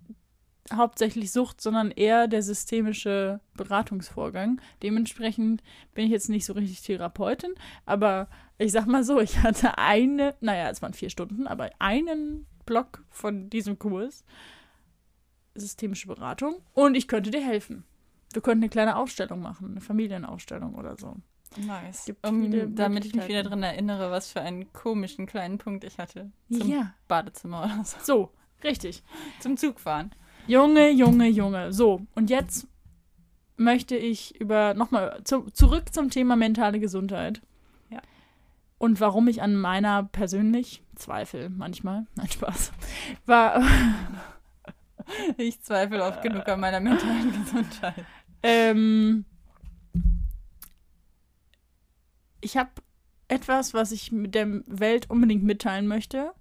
[0.71, 4.61] hauptsächlich Sucht, sondern eher der systemische Beratungsvorgang.
[4.81, 5.61] Dementsprechend
[5.93, 7.53] bin ich jetzt nicht so richtig Therapeutin,
[7.85, 12.45] aber ich sag mal so, ich hatte eine, naja, es waren vier Stunden, aber einen
[12.65, 14.23] Block von diesem Kurs
[15.55, 17.83] systemische Beratung und ich könnte dir helfen.
[18.31, 21.17] Wir könnten eine kleine Ausstellung machen, eine Familienausstellung oder so.
[21.57, 22.11] Nice.
[22.23, 26.31] Um, damit ich mich wieder daran erinnere, was für einen komischen kleinen Punkt ich hatte.
[26.51, 26.95] Zum Ja.
[27.07, 27.97] Badezimmer oder so.
[28.01, 28.31] So,
[28.63, 29.03] richtig.
[29.39, 30.15] Zum Zugfahren.
[30.47, 31.73] Junge, Junge, Junge.
[31.73, 32.67] So, und jetzt
[33.57, 37.41] möchte ich über nochmal zu, zurück zum Thema mentale Gesundheit.
[37.89, 38.01] Ja.
[38.77, 42.71] Und warum ich an meiner persönlich Zweifel manchmal, nein Spaß,
[43.25, 43.61] war,
[45.37, 48.05] Ich zweifle oft genug an meiner mentalen Gesundheit.
[48.41, 49.25] ähm,
[52.41, 52.71] ich habe
[53.27, 56.31] etwas, was ich mit der Welt unbedingt mitteilen möchte,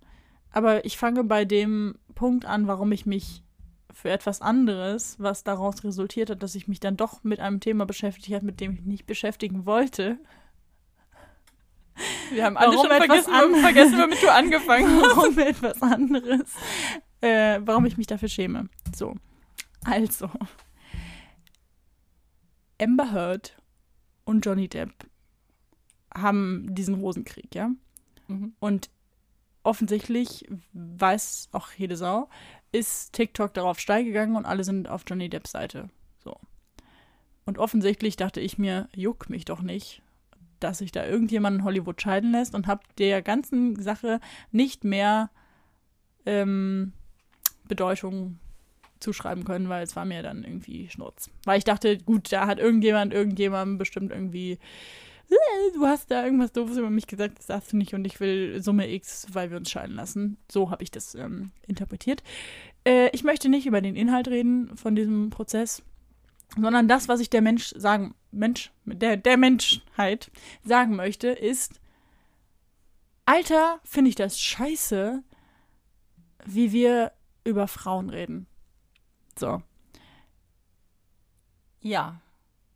[0.51, 3.43] aber ich fange bei dem Punkt an, warum ich mich
[3.93, 7.85] für etwas anderes, was daraus resultiert hat, dass ich mich dann doch mit einem Thema
[7.87, 10.19] beschäftigt habe, mit dem ich nicht beschäftigen wollte.
[12.33, 15.17] Wir haben alle Warum schon vergessen, an- vergessen, womit du angefangen hast.
[15.17, 16.55] warum etwas anderes,
[17.21, 18.69] äh, warum ich mich dafür schäme.
[18.97, 19.15] So,
[19.85, 20.31] also,
[22.81, 23.57] Amber Heard
[24.25, 24.93] und Johnny Depp
[26.15, 27.71] haben diesen Rosenkrieg, ja?
[28.29, 28.55] Mhm.
[28.59, 28.91] Und
[29.63, 32.29] offensichtlich weiß auch jede Sau,
[32.73, 35.91] ist TikTok darauf steil gegangen und alle sind auf Johnny Depps Seite.
[36.19, 36.37] So.
[37.45, 40.03] Und offensichtlich dachte ich mir, juck mich doch nicht,
[40.61, 44.21] dass sich da irgendjemand in Hollywood scheiden lässt und habe der ganzen Sache
[44.51, 45.31] nicht mehr
[46.25, 46.93] ähm,
[47.69, 48.39] Bedeutung
[49.01, 51.29] zuschreiben können, weil es war mir dann irgendwie Schnurz.
[51.45, 54.59] Weil ich dachte, gut, da hat irgendjemand irgendjemandem bestimmt irgendwie "Äh,
[55.75, 58.63] du hast da irgendwas Doofes über mich gesagt, das darfst du nicht und ich will
[58.63, 60.37] Summe X, weil wir uns scheiden lassen.
[60.51, 62.23] So habe ich das ähm, interpretiert.
[62.85, 65.83] Äh, ich möchte nicht über den Inhalt reden von diesem Prozess,
[66.57, 70.31] sondern das, was ich der Mensch sagen, Mensch, der, der Menschheit
[70.65, 71.81] sagen möchte, ist,
[73.25, 75.23] Alter, finde ich das scheiße,
[76.45, 77.13] wie wir
[77.45, 78.47] über Frauen reden.
[79.39, 79.63] So.
[81.81, 82.21] Ja.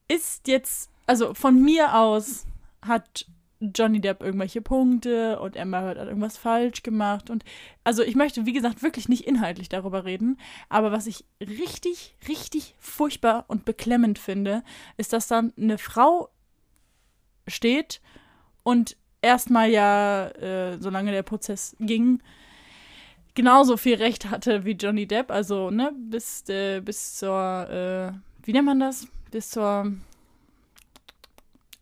[0.08, 2.46] ist jetzt, also von mir aus
[2.82, 3.26] hat
[3.60, 7.42] Johnny Depp irgendwelche Punkte und Amber Heard hat irgendwas falsch gemacht und
[7.84, 10.38] also ich möchte, wie gesagt, wirklich nicht inhaltlich darüber reden,
[10.68, 14.62] aber was ich richtig, richtig furchtbar und beklemmend finde,
[14.98, 16.28] ist, dass dann eine Frau
[17.48, 18.02] steht
[18.62, 22.22] und erstmal ja, äh, solange der Prozess ging,
[23.34, 28.12] genauso viel Recht hatte wie Johnny Depp, also ne, bis, äh, bis zur, äh,
[28.44, 29.06] wie nennt man das?
[29.30, 29.92] Bis zur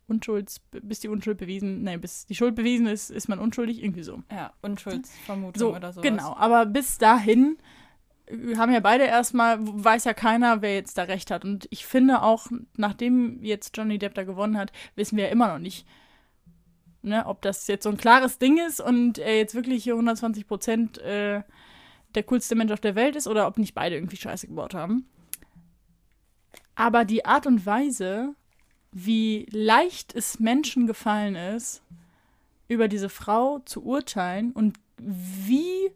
[0.07, 4.03] Unschuld, bis die Unschuld bewiesen, nein, bis die Schuld bewiesen ist, ist man unschuldig, irgendwie
[4.03, 4.21] so.
[4.31, 6.01] Ja, Unschuldsvermutung So, oder so.
[6.01, 6.35] genau.
[6.35, 7.57] Aber bis dahin
[8.27, 11.43] äh, haben ja beide erstmal, weiß ja keiner, wer jetzt da recht hat.
[11.43, 12.47] Und ich finde auch,
[12.77, 15.87] nachdem jetzt Johnny Depp da gewonnen hat, wissen wir ja immer noch nicht,
[17.01, 20.47] ne, ob das jetzt so ein klares Ding ist und er jetzt wirklich hier 120
[20.47, 21.41] Prozent äh,
[22.13, 25.09] der coolste Mensch auf der Welt ist oder ob nicht beide irgendwie Scheiße gebaut haben.
[26.75, 28.35] Aber die Art und Weise,
[28.97, 31.81] wie leicht es Menschen gefallen ist,
[32.69, 35.91] über diese Frau zu urteilen und wie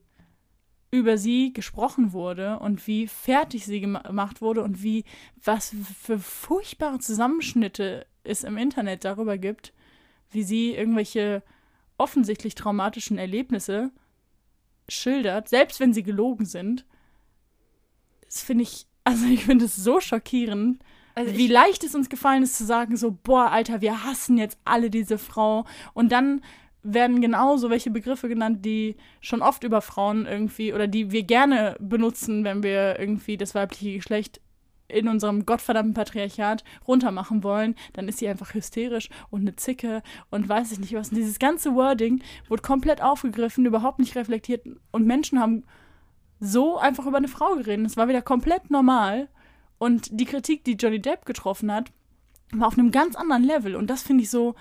[0.91, 5.05] über sie gesprochen wurde und wie fertig sie gema- gemacht wurde und wie
[5.41, 9.71] was für furchtbare Zusammenschnitte es im Internet darüber gibt,
[10.31, 11.41] wie sie irgendwelche
[11.97, 13.91] offensichtlich traumatischen Erlebnisse
[14.89, 16.85] schildert, selbst wenn sie gelogen sind.
[18.25, 20.83] Das finde ich, also ich finde es so schockierend,
[21.19, 24.37] Also wie ich, leicht es uns gefallen ist zu sagen, so, boah, Alter, wir hassen
[24.37, 25.65] jetzt alle diese Frau.
[25.93, 26.41] Und dann
[26.81, 31.75] werden genauso welche Begriffe genannt, die schon oft über Frauen irgendwie oder die wir gerne
[31.81, 34.39] benutzen, wenn wir irgendwie das weibliche Geschlecht
[34.87, 40.01] in unserem gottverdammten Patriarchat runtermachen wollen, dann ist sie einfach hysterisch und eine Zicke
[40.31, 41.09] und weiß ich nicht was.
[41.09, 45.63] Und dieses ganze Wording wurde komplett aufgegriffen, überhaupt nicht reflektiert und Menschen haben
[46.39, 47.85] so einfach über eine Frau geredet.
[47.85, 49.27] Es war wieder komplett normal.
[49.79, 51.91] Und die Kritik, die Johnny Depp getroffen hat,
[52.51, 53.75] war auf einem ganz anderen Level.
[53.75, 54.55] Und das finde ich so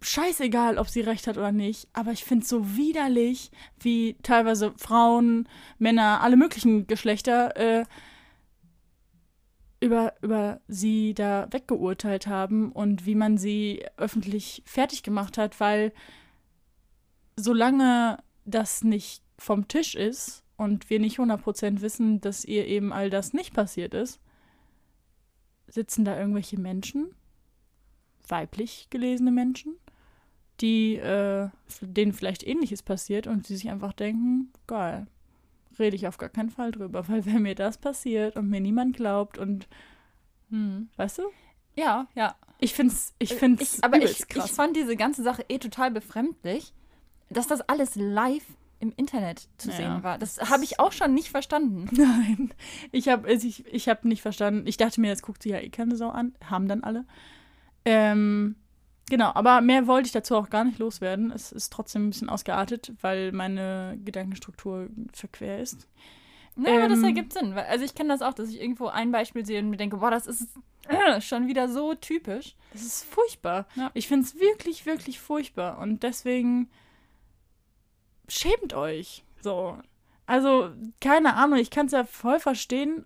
[0.00, 1.88] scheißegal, ob sie recht hat oder nicht.
[1.92, 5.48] Aber ich finde es so widerlich, wie teilweise Frauen,
[5.78, 7.84] Männer, alle möglichen Geschlechter äh,
[9.80, 15.92] über, über sie da weggeurteilt haben und wie man sie öffentlich fertig gemacht hat, weil
[17.36, 23.08] solange das nicht vom Tisch ist und wir nicht 100% wissen, dass ihr eben all
[23.08, 24.20] das nicht passiert ist,
[25.68, 27.14] sitzen da irgendwelche Menschen,
[28.28, 29.76] weiblich gelesene Menschen,
[30.60, 31.48] die, äh,
[31.80, 35.06] denen vielleicht ähnliches passiert und die sich einfach denken, geil,
[35.78, 38.94] rede ich auf gar keinen Fall drüber, weil wenn mir das passiert und mir niemand
[38.94, 39.66] glaubt und,
[40.50, 40.90] hm.
[40.96, 41.22] weißt du?
[41.74, 42.36] Ja, ja.
[42.58, 46.74] Ich find's, ich find's ich, aber ich, ich fand diese ganze Sache eh total befremdlich,
[47.30, 48.44] dass das alles live
[48.80, 49.76] im Internet zu Ja.
[49.76, 50.18] sehen war.
[50.18, 51.88] Das habe ich auch schon nicht verstanden.
[51.92, 52.52] Nein,
[52.92, 54.66] ich habe ich, ich hab nicht verstanden.
[54.66, 56.34] Ich dachte mir, das guckt sich ja eh keine Sau an.
[56.44, 57.04] Haben dann alle.
[57.84, 58.56] Ähm,
[59.08, 61.30] genau, aber mehr wollte ich dazu auch gar nicht loswerden.
[61.30, 65.88] Es ist trotzdem ein bisschen ausgeartet, weil meine Gedankenstruktur verquer ist.
[66.56, 67.52] Ja, aber das Ähm, ergibt Sinn.
[67.54, 70.10] Also ich kenne das auch, dass ich irgendwo ein Beispiel sehe und mir denke, boah,
[70.10, 70.48] das ist
[70.88, 72.56] äh, schon wieder so typisch.
[72.72, 73.66] Das ist furchtbar.
[73.76, 73.90] Ja.
[73.94, 75.78] Ich finde es wirklich, wirklich furchtbar.
[75.78, 76.68] Und deswegen
[78.30, 79.24] schämt euch.
[79.40, 79.78] So.
[80.26, 80.70] Also,
[81.00, 83.04] keine Ahnung, ich kann es ja voll verstehen,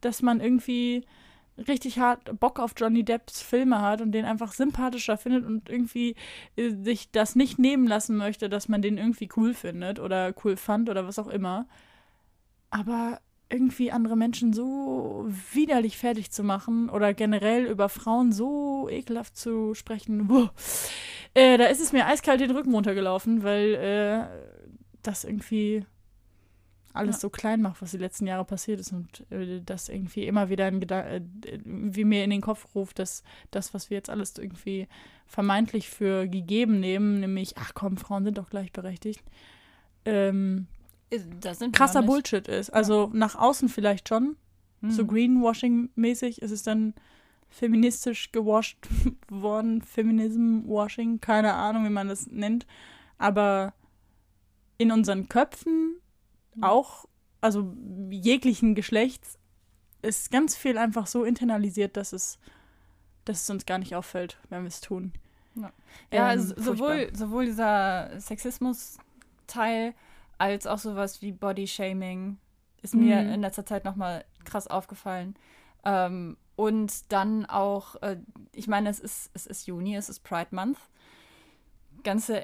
[0.00, 1.04] dass man irgendwie
[1.68, 6.16] richtig hart Bock auf Johnny Depps Filme hat und den einfach sympathischer findet und irgendwie
[6.56, 10.56] äh, sich das nicht nehmen lassen möchte, dass man den irgendwie cool findet oder cool
[10.56, 11.66] fand oder was auch immer.
[12.70, 19.36] Aber irgendwie andere Menschen so widerlich fertig zu machen oder generell über Frauen so ekelhaft
[19.36, 20.52] zu sprechen, boah,
[21.34, 24.53] äh, da ist es mir eiskalt den Rücken runtergelaufen, weil äh,
[25.06, 25.84] das irgendwie
[26.92, 27.20] alles Ja.
[27.22, 30.66] so klein macht, was die letzten Jahre passiert ist und äh, das irgendwie immer wieder
[30.66, 31.22] ein Geda äh,
[31.64, 34.86] wie mir in den Kopf ruft, dass das, was wir jetzt alles irgendwie
[35.26, 39.22] vermeintlich für gegeben nehmen, nämlich, ach komm, Frauen sind doch gleichberechtigt,
[40.04, 40.66] ähm,
[41.10, 42.02] wir krasser.
[42.02, 42.70] Bullshit ist.
[42.70, 44.36] Also nach außen vielleicht schon,
[44.80, 44.90] Hm.
[44.90, 46.94] so Greenwashing-mäßig ist es dann
[47.48, 48.78] feministisch gewascht
[49.28, 52.66] worden, Feminism-Washing, keine Ahnung, wie man das nennt.
[53.18, 53.72] Aber
[54.78, 55.96] in unseren Köpfen
[56.54, 56.64] Mhm.
[56.64, 57.06] auch,
[57.40, 57.74] also
[58.10, 59.38] jeglichen Geschlechts,
[60.02, 62.38] ist ganz viel einfach so internalisiert, dass es,
[63.24, 65.12] dass es uns gar nicht auffällt, wenn wir es tun.
[65.56, 65.72] Ja,
[66.10, 69.94] Ähm, also sowohl, sowohl dieser Sexismus-Teil
[70.38, 72.38] als auch sowas wie Body-Shaming
[72.82, 73.32] ist mir Mhm.
[73.34, 75.34] in letzter Zeit nochmal krass aufgefallen.
[75.84, 78.18] Ähm, und dann auch, äh,
[78.52, 80.78] ich meine, es ist, es ist Juni, es ist Pride Month.
[82.04, 82.40] Ganze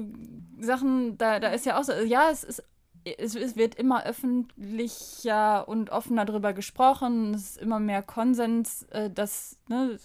[0.00, 2.62] LGBTQ-Sachen, da, da ist ja auch so, ja, es ist.
[3.02, 7.32] Es, es wird immer öffentlicher und offener darüber gesprochen.
[7.32, 9.98] Es ist immer mehr Konsens, äh, dass ne,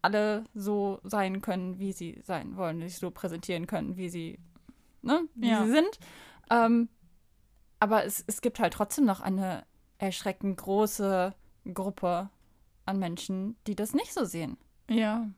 [0.00, 4.38] alle so sein können, wie sie sein wollen, sich so präsentieren können, wie sie,
[5.02, 5.66] ne, wie Ja.
[5.66, 5.98] sie sind.
[6.50, 6.88] Ähm,
[7.80, 9.64] aber es, es gibt halt trotzdem noch eine
[9.98, 11.34] erschreckend große
[11.74, 12.30] Gruppe
[12.86, 14.56] an Menschen, die das nicht so sehen.
[14.88, 15.28] Ja.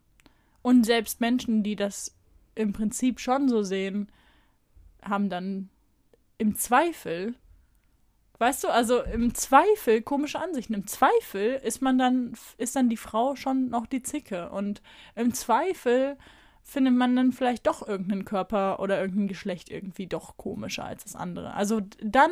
[0.69, 2.15] Und selbst Menschen, die das
[2.55, 4.13] im Prinzip schon so sehen,
[5.03, 5.71] haben dann
[6.37, 7.35] im Zweifel,
[8.37, 10.75] weißt du, also im Zweifel komische Ansichten.
[10.75, 14.51] Im Zweifel ist man dann, ist dann die Frau schon noch die Zicke.
[14.51, 14.83] Und
[15.15, 16.19] im Zweifel
[16.65, 21.17] findet man dann vielleicht doch irgendeinen Körper oder irgendein Geschlecht irgendwie doch komischer als das
[21.17, 21.55] andere.
[21.55, 22.31] Also dann,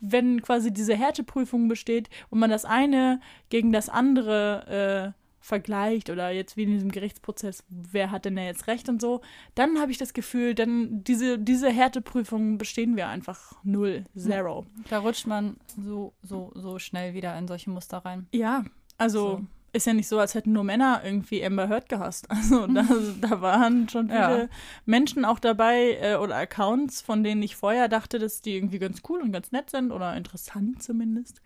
[0.00, 6.30] wenn quasi diese Härteprüfung besteht und man das eine gegen das andere äh, vergleicht oder
[6.30, 9.20] jetzt wie in diesem Gerichtsprozess, wer hat denn da jetzt recht und so,
[9.54, 14.66] dann habe ich das Gefühl, dann diese, diese Härteprüfung bestehen wir einfach null, zero.
[14.90, 18.26] Da rutscht man so, so, so schnell wieder in solche Muster rein.
[18.32, 18.64] Ja,
[18.98, 19.46] also So.
[19.72, 22.26] ist ja nicht so, als hätten nur Männer irgendwie Amber Heard gehasst.
[22.30, 22.84] Also da,
[23.20, 24.48] da waren schon viele Ja.
[24.84, 29.00] Menschen auch dabei äh, oder Accounts, von denen ich vorher dachte, dass die irgendwie ganz
[29.08, 31.40] cool und ganz nett sind oder interessant zumindest,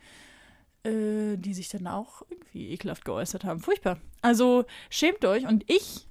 [0.85, 3.61] äh, die sich dann auch irgendwie ekelhaft geäußert haben.
[3.61, 3.99] Furchtbar.
[4.23, 6.07] Also schämt euch und ich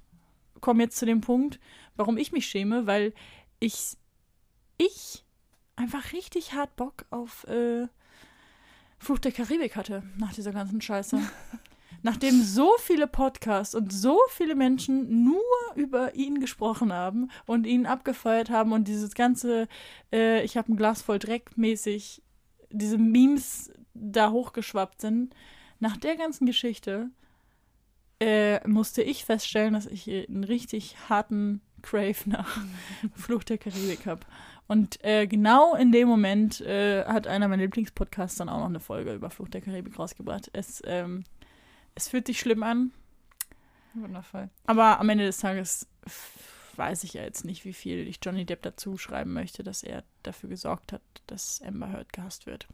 [0.60, 1.60] komme jetzt zu dem Punkt,
[1.96, 3.12] warum ich mich schäme, weil
[3.60, 3.96] ich,
[4.78, 5.24] ich
[5.76, 7.86] einfach richtig hart Bock auf äh,
[8.98, 11.20] Fluch der Karibik hatte nach dieser ganzen Scheiße.
[12.02, 15.42] Nachdem so viele Podcasts und so viele Menschen nur
[15.74, 19.68] über ihn gesprochen haben und ihn abgefeiert haben und dieses ganze,
[20.12, 22.22] äh, ich habe ein Glas voll Dreck mäßig,
[22.70, 25.34] diese Memes da hochgeschwappt sind,
[25.80, 27.10] nach der ganzen Geschichte
[28.20, 32.48] äh, musste ich feststellen, dass ich einen richtig harten Crave nach
[33.14, 34.22] Fluch der Karibik habe.
[34.66, 38.80] Und äh, genau in dem Moment äh, hat einer meiner Lieblingspodcasts dann auch noch eine
[38.80, 40.48] Folge über Fluch der Karibik rausgebracht.
[40.54, 41.24] Es, ähm,
[41.94, 42.92] es fühlt sich schlimm an,
[43.92, 44.48] Wundervoll.
[44.64, 45.86] aber am Ende des Tages
[46.76, 50.02] weiß ich ja jetzt nicht, wie viel ich Johnny Depp dazu schreiben möchte, dass er
[50.22, 52.66] dafür gesorgt hat, dass Amber Heard gehasst wird.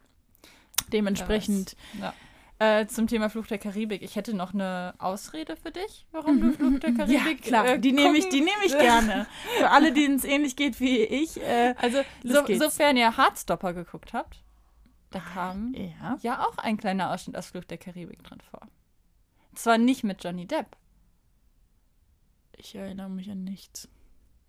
[0.92, 1.76] Dementsprechend.
[2.00, 2.14] Ja.
[2.58, 4.02] Äh, zum Thema Fluch der Karibik.
[4.02, 7.78] Ich hätte noch eine Ausrede für dich, warum du Fluch der Ja, Karibik klar, äh,
[7.78, 9.26] die nehme ich, die nehme ich gerne.
[9.58, 11.40] Für alle, denen es ähnlich geht wie ich.
[11.40, 14.42] Äh, Also, so, sofern ihr Hardstopper geguckt habt,
[15.10, 16.18] da kam ja.
[16.20, 18.60] ja auch ein kleiner Ausschnitt aus Fluch der Karibik drin vor.
[19.54, 20.76] Zwar nicht mit Johnny Depp.
[22.58, 23.88] Ich erinnere mich an nichts.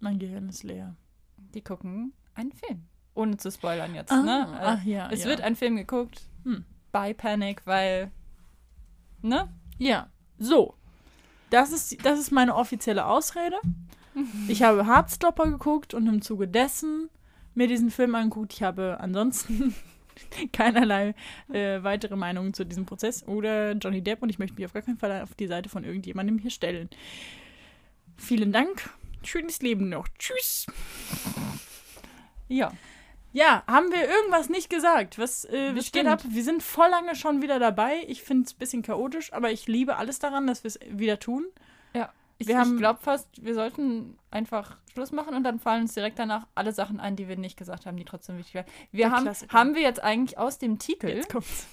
[0.01, 0.95] Mein Gehirn ist leer.
[1.37, 2.87] Die gucken einen Film.
[3.13, 4.47] Ohne zu spoilern jetzt, Ah, ne?
[4.53, 5.29] Äh, ach ja, es ja.
[5.29, 6.63] wird ein Film geguckt Hm.
[6.91, 8.11] bei Panic, weil,
[9.21, 9.49] ne?
[9.77, 10.09] Ja,
[10.39, 10.75] so.
[11.49, 13.57] Das ist, das ist meine offizielle Ausrede.
[14.49, 17.09] Ich habe Heartstopper geguckt und im Zuge dessen
[17.55, 18.51] mir diesen Film angeguckt.
[18.51, 19.73] Ich habe ansonsten
[20.51, 21.15] keinerlei
[21.49, 24.81] äh, weitere Meinungen zu diesem Prozess oder Johnny Depp und ich möchte mich auf gar
[24.81, 26.89] keinen Fall auf die Seite von irgendjemandem hier stellen.
[28.17, 28.89] Vielen Dank.
[29.23, 30.09] Schönes Leben noch.
[30.19, 30.65] Tschüss.
[32.49, 32.73] Ja.
[33.33, 35.17] Ja, haben wir irgendwas nicht gesagt?
[35.17, 36.21] Was, äh, was geht ab?
[36.27, 38.03] Wir sind voll lange schon wieder dabei.
[38.07, 41.17] Ich finde es ein bisschen chaotisch, aber ich liebe alles daran, dass wir es wieder
[41.19, 41.45] tun.
[41.93, 42.11] Ja.
[42.39, 45.93] Ich, Wir haben- ich glaube fast, wir sollten einfach Schluss machen und dann fallen uns
[45.93, 48.65] direkt danach alle Sachen ein, die wir nicht gesagt haben, die trotzdem wichtig wären.
[48.91, 49.53] Wir haben, Klassiker.
[49.57, 51.67] haben wir jetzt eigentlich aus dem Titel Jetzt kommt's.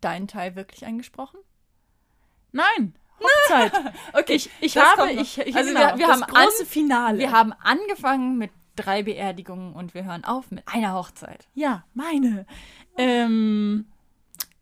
[0.00, 1.40] deinen Teil wirklich eingesprochen?
[2.52, 3.72] Nein, Hochzeit.
[4.14, 7.18] Okay, Ich, ich habe, ich, ich Also genau, wir- wir das haben große an- Finale.
[7.18, 11.48] wir haben angefangen mit drei Beerdigungen und wir hören auf mit einer Hochzeit.
[11.54, 12.46] Ja, meine.
[12.96, 13.86] Ähm,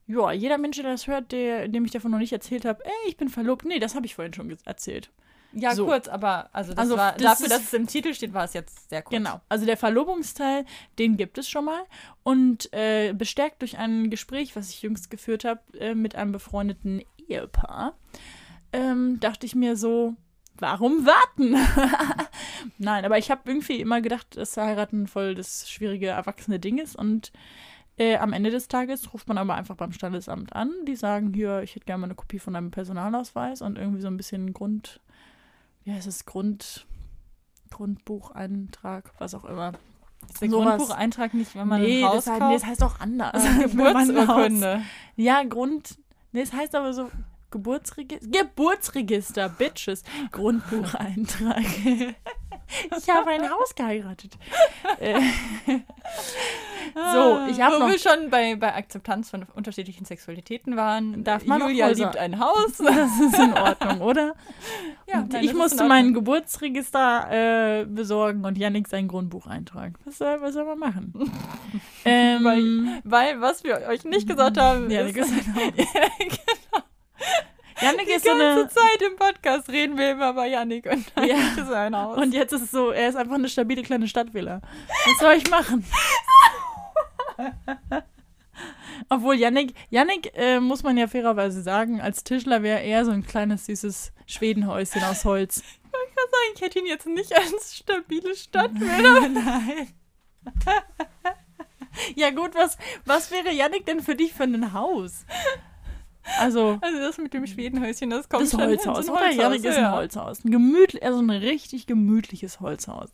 [0.07, 3.09] ja, jeder Mensch, der das hört, der, dem ich davon noch nicht erzählt habe, ey,
[3.09, 3.65] ich bin verlobt.
[3.65, 5.11] Nee, das habe ich vorhin schon erzählt.
[5.53, 5.87] Ja, So.
[5.87, 8.53] kurz, aber also, das Also, war, das dafür, dass es im Titel steht, war es
[8.53, 9.17] jetzt sehr kurz.
[9.17, 9.41] Genau.
[9.49, 10.65] Also der Verlobungsteil,
[10.99, 11.83] den gibt es schon mal.
[12.23, 17.03] Und äh, bestärkt durch ein Gespräch, was ich jüngst geführt habe, äh, mit einem befreundeten
[17.29, 17.95] Ehepaar,
[18.73, 20.15] ähm, dachte ich mir so,
[20.57, 21.57] warum warten?
[22.79, 26.97] Nein, aber ich habe irgendwie immer gedacht, dass heiraten voll das schwierige erwachsene Ding ist.
[26.97, 27.33] Und
[27.97, 30.73] äh, am Ende des Tages ruft man aber einfach beim Standesamt an.
[30.87, 34.09] Die sagen, hier, ich hätte gerne mal eine Kopie von deinem Personalausweis und irgendwie so
[34.09, 35.01] ein bisschen Grund,
[35.85, 36.87] wie heißt es, Grund,
[37.71, 39.73] Grundbucheintrag, was auch immer.
[40.29, 40.77] Ist der Sowas.
[40.77, 43.33] Grundbucheintrag nicht, wenn man nee, ein Haus das, heißt, nee, das heißt auch anders.
[43.61, 44.83] Das Geburtsurkunde.
[45.17, 45.99] Ja, Grund.
[46.33, 47.11] Nee, es heißt aber so
[47.51, 48.29] Geburtsregister.
[48.29, 50.05] Geburtsregister, Bitches.
[50.31, 51.65] Grundbucheintrag.
[52.99, 54.37] ich habe ein Haus geheiratet.
[54.99, 55.21] Äh,
[56.95, 57.91] so, ich habe Wo noch.
[57.91, 61.23] wir schon bei, bei Akzeptanz von unterschiedlichen Sexualitäten waren.
[61.25, 62.79] Darf man Julia auch Häuser- liebt ein Haus.
[62.79, 64.35] Das ist in Ordnung, oder?
[65.07, 66.15] Ja, nein, ich musste in mein.
[66.15, 69.93] Geburtsregister äh, besorgen und Yannick sein Grundbucheintrag.
[70.05, 71.13] Was soll, was soll man machen?
[72.05, 75.73] ähm, Weil, weil, was wir euch nicht gesagt haben, Yannick ist, ist ein Haus.
[76.19, 76.85] genau.
[77.83, 78.69] Yannick Die ist so ganze eine.
[78.69, 81.25] Zeit im Podcast reden wir immer bei Yannick und Ja.
[81.25, 82.19] Yannick ist ein Haus.
[82.19, 84.61] Und jetzt ist es so, er ist einfach eine stabile kleine Stadtvilla.
[85.07, 85.85] Was soll ich machen?
[89.09, 93.27] Obwohl Yannick, Yannick äh, muss man ja fairerweise sagen, als Tischler wäre er so ein
[93.27, 95.59] kleines süßes Schwedenhäuschen aus Holz.
[95.59, 99.21] Ich kann sagen, ich hätte ihn jetzt nicht als stabile Stadtbilder.
[99.29, 99.89] Nein.
[102.15, 102.77] ja gut, was,
[103.07, 105.25] was wäre Yannick denn für dich für ein Haus?
[106.39, 109.83] Also Also das mit dem Schwedenhäuschen, das kommt das schon Holzhaus, so ein ist ein
[109.83, 109.93] ja.
[109.93, 110.45] Holzhaus.
[110.45, 113.11] Ein gemütlich, also ein richtig gemütliches Holzhaus.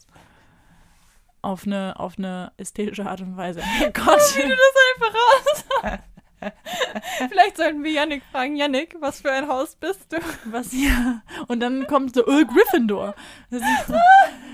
[1.42, 3.60] Auf eine, auf eine ästhetische Art und Weise.
[3.80, 4.36] Oh Gott.
[4.36, 5.98] Wie du das einfach raus.
[7.28, 10.18] Vielleicht sollten wir Yannick fragen, Yannick, was für ein Haus bist du?
[10.46, 11.22] Was ja.
[11.48, 13.14] Und dann kommt so, oh, Gryffindor.
[13.50, 13.96] Das ist,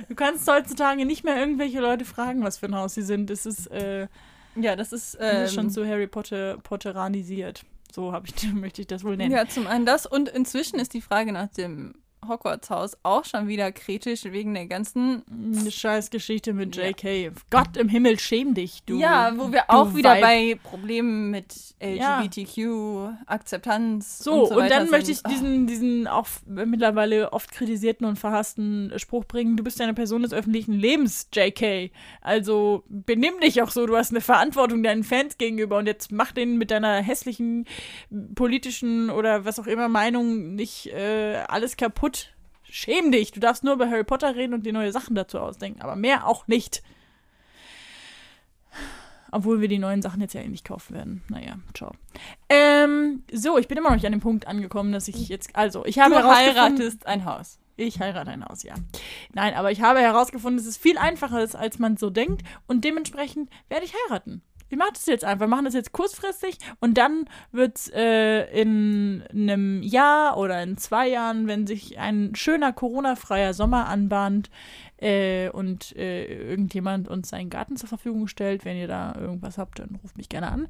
[0.09, 3.31] du kannst heutzutage nicht mehr irgendwelche Leute fragen, was für ein Haus sie sind.
[3.31, 4.07] Das ist, äh,
[4.55, 7.65] Ja, das ist, das ähm, ist schon zu Harry Potter Potteranisiert.
[7.93, 9.33] So ich, möchte ich das wohl nennen.
[9.33, 11.95] Ja, zum einen das und inzwischen ist die Frage nach dem
[12.27, 15.23] Hogwarts-Haus auch schon wieder kritisch wegen der ganzen.
[15.69, 16.85] Scheißgeschichte mit Ja.
[16.89, 17.33] JK.
[17.51, 18.99] Gott im Himmel, schäm dich, du.
[18.99, 20.21] ja, wo wir auch wieder Weib.
[20.23, 22.21] bei Problemen mit Ja.
[22.21, 25.31] LGBTQ, Akzeptanz So, und und, so weiter dann möchte ich sind.
[25.33, 30.23] Diesen, diesen auch mittlerweile oft kritisierten und verhassten Spruch bringen, du bist ja eine Person
[30.23, 31.91] des öffentlichen Lebens, JK.
[32.21, 36.33] Also benimm dich auch so, du hast eine Verantwortung deinen Fans gegenüber und jetzt mach
[36.33, 37.67] denen mit deiner hässlichen
[38.35, 42.12] politischen oder was auch immer Meinung nicht äh, alles kaputt.
[42.75, 45.83] Schäm dich, du darfst nur über Harry Potter reden und dir neue Sachen dazu ausdenken,
[45.83, 46.83] aber mehr auch nicht.
[49.31, 51.23] Obwohl wir die neuen Sachen jetzt ja eh nicht kaufen werden.
[51.29, 51.93] Naja, ciao.
[52.49, 55.85] Ähm, so, ich bin immer noch nicht an dem Punkt angekommen, dass ich jetzt, also,
[55.85, 57.59] ich habe du heiratest ein Haus.
[57.77, 58.75] ich heirate ein Haus, ja.
[59.35, 62.87] Nein, aber ich habe herausgefunden, dass es viel einfacher ist, als man so denkt und
[62.87, 64.41] dementsprechend werde ich heiraten.
[64.73, 68.45] Wir machen das jetzt einfach, wir machen das jetzt kurzfristig und dann wird es äh,
[68.59, 74.49] in einem Jahr oder in zwei Jahren, wenn sich ein schöner Corona-freier Sommer anbahnt
[74.97, 79.79] äh, und äh, irgendjemand uns seinen Garten zur Verfügung stellt, wenn ihr da irgendwas habt,
[79.79, 80.69] dann ruft mich gerne an,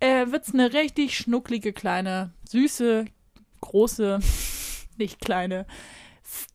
[0.00, 3.04] äh, wird es eine richtig schnucklige, kleine, süße,
[3.60, 4.20] große,
[4.96, 5.66] nicht kleine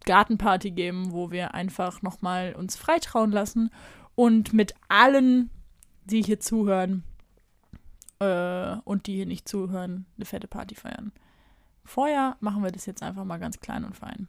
[0.07, 3.69] Gartenparty geben, wo wir einfach nochmal uns freitrauen lassen
[4.15, 5.51] und mit allen,
[6.07, 7.03] die hier zuhören
[8.19, 11.11] äh, und die hier nicht zuhören, eine fette Party feiern.
[11.83, 14.27] Vorher machen wir das jetzt einfach mal ganz klein und fein.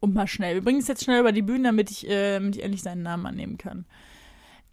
[0.00, 0.54] Und mal schnell.
[0.56, 3.02] Wir bringen es jetzt schnell über die Bühne, damit ich, äh, damit ich endlich seinen
[3.02, 3.84] Namen annehmen kann.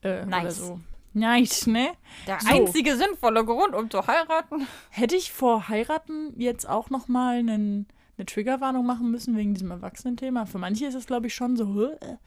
[0.02, 0.58] Äh, Oder Nice.
[0.58, 0.80] so.
[1.14, 1.94] Nice, ne?
[2.28, 2.50] Der So.
[2.50, 4.68] einzige sinnvolle Grund, um zu heiraten.
[4.90, 7.88] Hätte ich vor heiraten jetzt auch noch mal einen,
[8.18, 10.46] eine Triggerwarnung machen müssen wegen diesem Erwachsenenthema?
[10.46, 11.90] Für manche ist es, glaube ich, schon so.
[12.02, 12.18] "Hä?"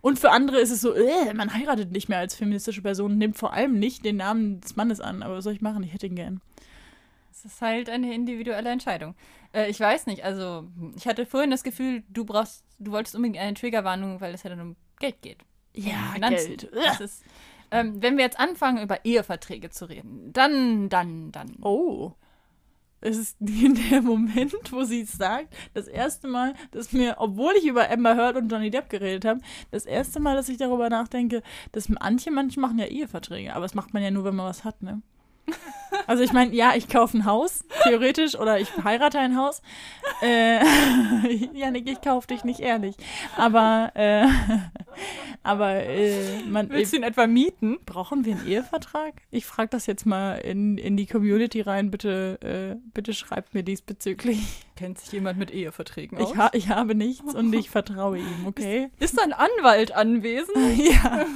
[0.00, 3.38] Und für andere ist es so, äh, man heiratet nicht mehr als feministische Person, nimmt
[3.38, 5.22] vor allem nicht den Namen des Mannes an.
[5.22, 5.82] Aber was soll ich machen?
[5.82, 6.40] Ich hätte ihn gern.
[7.30, 9.14] Es ist halt eine individuelle Entscheidung.
[9.52, 13.38] Äh, ich weiß nicht, also ich hatte vorhin das Gefühl, du brauchst, du wolltest unbedingt
[13.38, 15.38] eine Triggerwarnung, weil es ja dann um Geld geht.
[15.74, 16.56] Ja, Finanzen.
[16.56, 17.00] Geld.
[17.00, 17.22] Ist,
[17.70, 21.56] ähm, wenn wir jetzt anfangen, über Eheverträge zu reden, dann, dann, dann.
[21.62, 22.12] Oh.
[23.00, 27.66] Es ist der Moment, wo sie es sagt, das erste Mal, dass mir, obwohl ich
[27.66, 29.40] über Amber Heard und Johnny Depp geredet habe,
[29.70, 31.42] das erste Mal, dass ich darüber nachdenke,
[31.72, 34.64] dass manche, manche machen ja Eheverträge, aber das macht man ja nur, wenn man was
[34.64, 35.02] hat, ne?
[36.06, 39.62] Also ich meine, ja, ich kaufe ein Haus, theoretisch, oder ich heirate ein Haus.
[40.22, 40.60] Äh,
[41.54, 42.96] Janik, ich kaufe dich nicht ehrlich.
[43.36, 44.26] Aber, äh,
[45.42, 47.78] aber äh, man, Willst du ihn etwa mieten?
[47.86, 49.14] brauchen wir einen Ehevertrag?
[49.30, 51.90] Ich frage das jetzt mal in, in die Community rein.
[51.90, 54.66] Bitte, äh, bitte schreibt mir diesbezüglich.
[54.76, 58.90] Kennt sich jemand mit Eheverträgen Ich, ha ich habe nichts und ich vertraue ihm, okay?
[59.00, 60.56] Ist ein Anwalt anwesend?
[60.78, 61.26] Ja.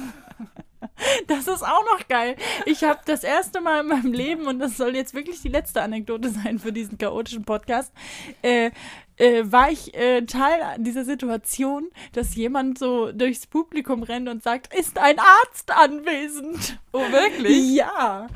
[1.27, 2.35] Das ist auch noch geil.
[2.65, 5.81] Ich habe das erste Mal in meinem Leben, und das soll jetzt wirklich die letzte
[5.81, 7.93] Anekdote sein für diesen chaotischen Podcast,
[8.41, 8.71] äh,
[9.17, 14.73] äh, war ich äh, Teil dieser Situation, dass jemand so durchs Publikum rennt und sagt,
[14.73, 16.79] ist ein Arzt anwesend?
[16.91, 17.73] Oh, wirklich?
[17.73, 18.27] Ja.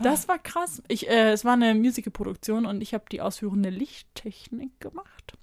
[0.00, 0.82] Das war krass.
[0.88, 5.34] Ich, äh, es war eine Musicalproduktion und ich habe die ausführende Lichttechnik gemacht.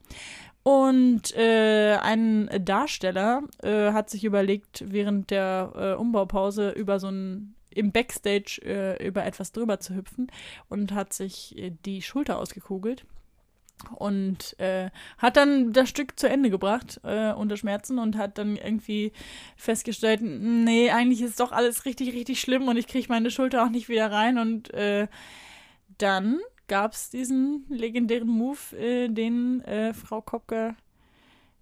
[0.64, 7.56] Und äh, ein Darsteller äh, hat sich überlegt, während der äh, Umbaupause über so ein
[7.74, 10.28] im Backstage äh, über etwas drüber zu hüpfen
[10.70, 13.06] und hat sich äh, die Schulter ausgekugelt
[13.96, 18.56] und äh, hat dann das Stück zu Ende gebracht äh, unter Schmerzen und hat dann
[18.56, 19.12] irgendwie
[19.56, 23.70] festgestellt, nee, eigentlich ist doch alles richtig, richtig schlimm und ich kriege meine Schulter auch
[23.70, 24.38] nicht wieder rein.
[24.38, 25.08] Und äh,
[25.98, 26.40] dann
[26.72, 30.78] gab es diesen legendären Move, äh, den äh, Frau Kopke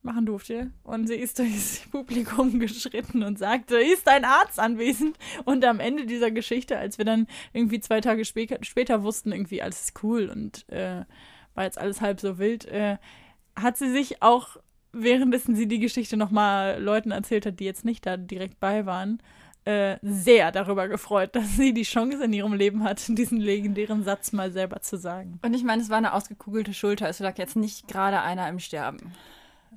[0.03, 0.69] machen durfte.
[0.83, 5.17] Und sie ist durchs Publikum geschritten und sagte, ist ein Arzt anwesend?
[5.45, 9.63] Und am Ende dieser Geschichte, als wir dann irgendwie zwei Tage später, später wussten, irgendwie
[9.63, 11.05] alles ist cool und äh,
[11.55, 12.97] war jetzt alles halb so wild, äh,
[13.55, 14.57] hat sie sich auch,
[14.91, 19.23] währenddessen sie die Geschichte nochmal Leuten erzählt hat, die jetzt nicht da direkt bei waren,
[19.69, 24.31] äh, sehr darüber gefreut, dass sie die Chance in ihrem Leben hat, diesen legendären Satz
[24.31, 25.39] mal selber zu sagen.
[25.43, 27.07] Und ich meine, es war eine ausgekugelte Schulter.
[27.09, 29.13] Es lag jetzt nicht gerade einer im Sterben.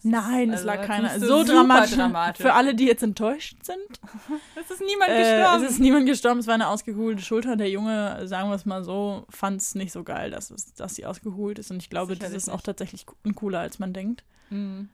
[0.05, 1.21] Nein, es also lag jetzt keiner.
[1.21, 1.95] so dramatisch.
[1.95, 2.43] dramatisch.
[2.43, 3.77] Für alle, die jetzt enttäuscht sind.
[4.61, 5.65] Es ist niemand Äh, gestorben.
[5.65, 7.57] es ist niemand gestorben, es war eine ausgekugelte Schulter.
[7.57, 10.95] Der Junge, sagen wir es mal so, fand es nicht so geil, dass, es, dass
[10.95, 11.71] sie ausgekugelt ist.
[11.71, 14.25] Und ich glaube, das Sicherlich ist auch tatsächlich cooler, als man denkt.
[14.51, 14.89] Mhm.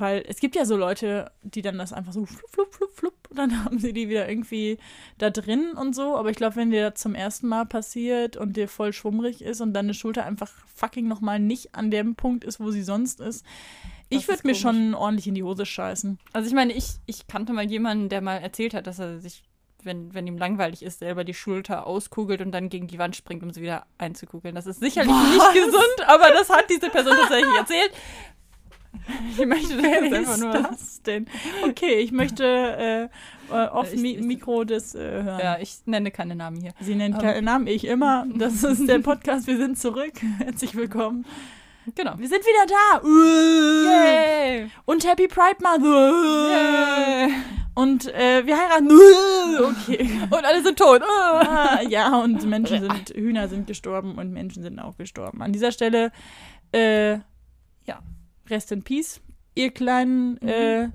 [0.00, 3.14] Weil es gibt ja so Leute, die dann das einfach so flup, flup, flup, flup
[3.30, 4.78] und dann haben sie die wieder irgendwie
[5.18, 6.16] da drin und so.
[6.16, 9.60] Aber ich glaube, wenn dir das zum ersten Mal passiert und dir voll schwummrig ist
[9.60, 13.44] und deine Schulter einfach fucking nochmal nicht an dem Punkt ist, wo sie sonst ist,
[14.10, 16.18] ich Das würde ist mir schon ordentlich in die Hose scheißen.
[16.32, 19.44] Also ich meine, ich, ich kannte mal jemanden, der mal erzählt hat, dass er sich,
[19.84, 23.44] wenn, wenn ihm langweilig ist, selber die Schulter auskugelt und dann gegen die Wand springt,
[23.44, 24.56] um sie wieder einzukugeln.
[24.56, 25.54] Das ist sicherlich Was?
[25.54, 27.92] nicht gesund, aber das hat diese Person tatsächlich erzählt.
[29.38, 30.52] Ich möchte das Wer jetzt einfach nur.
[30.52, 31.26] das denn?
[31.66, 33.02] Okay, ich möchte äh,
[33.54, 35.40] äh, off Ich- ich- Mikro das äh, hören.
[35.40, 36.72] Ja, ich nenne keine Namen hier.
[36.80, 37.20] Sie nennt Ähm.
[37.20, 38.26] keinen Namen, ich immer.
[38.34, 40.14] Das ist der Podcast, wir sind zurück.
[40.38, 41.24] Herzlich willkommen.
[41.94, 42.14] Genau.
[42.18, 43.00] Wir sind wieder da.
[43.90, 44.70] Yay!
[44.84, 45.84] Und Happy Pride Month.
[45.84, 47.32] Yay!
[47.74, 48.90] Und äh, wir heiraten.
[49.64, 50.10] Okay.
[50.30, 51.02] Und alle sind tot.
[51.02, 55.40] Ah, ja, und Menschen sind, Hühner sind gestorben und Menschen sind auch gestorben.
[55.42, 56.12] An dieser Stelle,
[56.72, 58.00] äh, ja,
[58.50, 59.20] rest in peace.
[59.54, 60.88] Ihr kleinen, äh,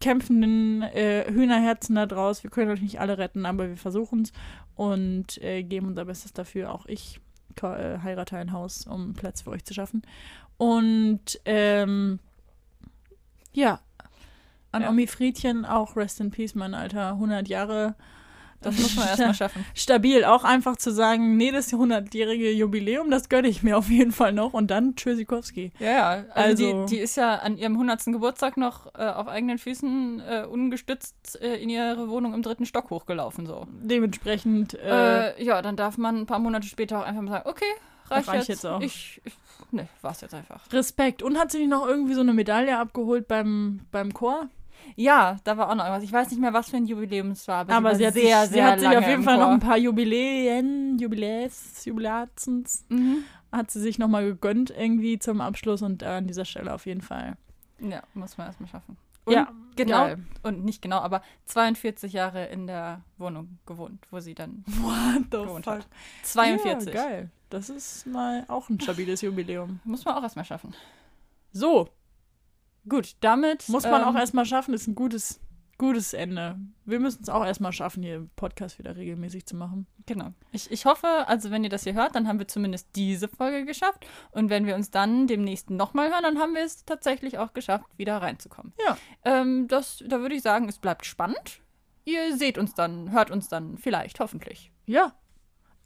[0.00, 2.42] kämpfenden äh, Hühnerherzen da draus.
[2.42, 4.32] Wir können euch nicht alle retten, aber wir versuchen es
[4.74, 6.72] und äh, geben unser Bestes dafür.
[6.72, 7.20] Auch ich
[7.62, 10.02] äh, heirate ein Haus, um Platz für euch zu schaffen.
[10.56, 12.18] Und, ähm,
[13.52, 13.80] ja,
[14.70, 14.88] an Ja.
[14.88, 17.10] Omi Friedchen auch Rest in Peace, mein Alter.
[17.10, 17.94] 100 Jahre.
[18.62, 19.64] Das muss man erstmal schaffen.
[19.74, 24.12] Stabil, auch einfach zu sagen, nee, das 100-jährige Jubiläum, das gönne ich mir auf jeden
[24.12, 24.52] Fall noch.
[24.54, 25.72] Und dann Tschüssikowski.
[25.78, 26.08] Ja, ja.
[26.34, 28.04] Also, Also- die, die ist ja an ihrem 100.
[28.06, 32.90] Geburtstag noch äh, auf eigenen Füßen äh, ungestützt äh, in ihre Wohnung im dritten Stock
[32.90, 33.46] hochgelaufen.
[33.46, 33.66] So.
[33.70, 37.48] Dementsprechend, äh, Äh, ja, dann darf man ein paar Monate später auch einfach mal sagen,
[37.48, 37.64] okay,
[38.10, 38.48] reicht, Reicht jetzt.
[38.48, 38.80] jetzt auch.
[38.80, 39.32] Ich, ich,
[39.70, 40.60] ne, war's jetzt einfach.
[40.72, 41.22] Respekt.
[41.22, 44.48] Und hat sie nicht noch irgendwie so eine Medaille abgeholt beim, beim Chor?
[44.96, 46.04] Ja, da war auch noch irgendwas.
[46.04, 48.08] Ich weiß nicht mehr, was für ein Jubiläum es war, aber, Aber sie, sie war
[48.08, 51.84] hat, sehr, sich, sehr sie hat sich auf jeden Fall noch ein paar Jubiläen, Jubiläs,
[51.84, 53.24] Jubiläzens, Mhm.
[53.50, 57.00] hat sie sich nochmal gegönnt irgendwie zum Abschluss und äh, an dieser Stelle auf jeden
[57.02, 57.36] Fall.
[57.80, 58.96] Ja, muss man erstmal schaffen.
[59.24, 60.04] Und ja, genau.
[60.06, 60.18] geil.
[60.42, 65.38] Und nicht genau, aber 42 Jahre in der Wohnung gewohnt, wo sie dann What the
[65.38, 65.74] gewohnt fuck?
[65.74, 65.86] hat.
[66.24, 66.92] 42.
[66.94, 67.30] Ja, geil.
[67.50, 69.80] Das ist mal auch ein stabiles Jubiläum.
[69.84, 70.74] Muss man auch erstmal schaffen.
[71.52, 71.88] So,
[72.88, 75.40] Gut, damit muss man ähm, auch erstmal schaffen, ist ein gutes,
[75.78, 76.58] gutes Ende.
[76.84, 79.86] Wir müssen es auch erstmal schaffen, hier Podcast wieder regelmäßig zu machen.
[80.06, 80.32] Genau.
[80.50, 83.64] Ich, ich hoffe, also wenn ihr das hier hört, dann haben wir zumindest diese Folge
[83.64, 84.06] geschafft.
[84.32, 87.86] Und wenn wir uns dann demnächst nochmal hören, dann haben wir es tatsächlich auch geschafft,
[87.96, 88.72] wieder reinzukommen.
[88.84, 88.96] Ja.
[89.24, 91.60] Ähm, das, da würde ich sagen, es bleibt spannend.
[92.04, 94.72] Ihr seht uns dann, hört uns dann vielleicht, hoffentlich.
[94.86, 95.14] Ja.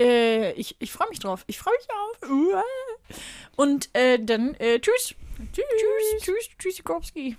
[0.01, 1.45] Äh, ich ich freue mich drauf.
[1.47, 2.31] Ich freue mich auf.
[2.31, 2.63] Uah.
[3.57, 5.15] Und äh, dann äh, tschüss.
[5.53, 5.65] Tschüss.
[5.79, 6.23] Tschüss.
[6.23, 6.49] Tschüss.
[6.59, 7.37] Tschüssikowski.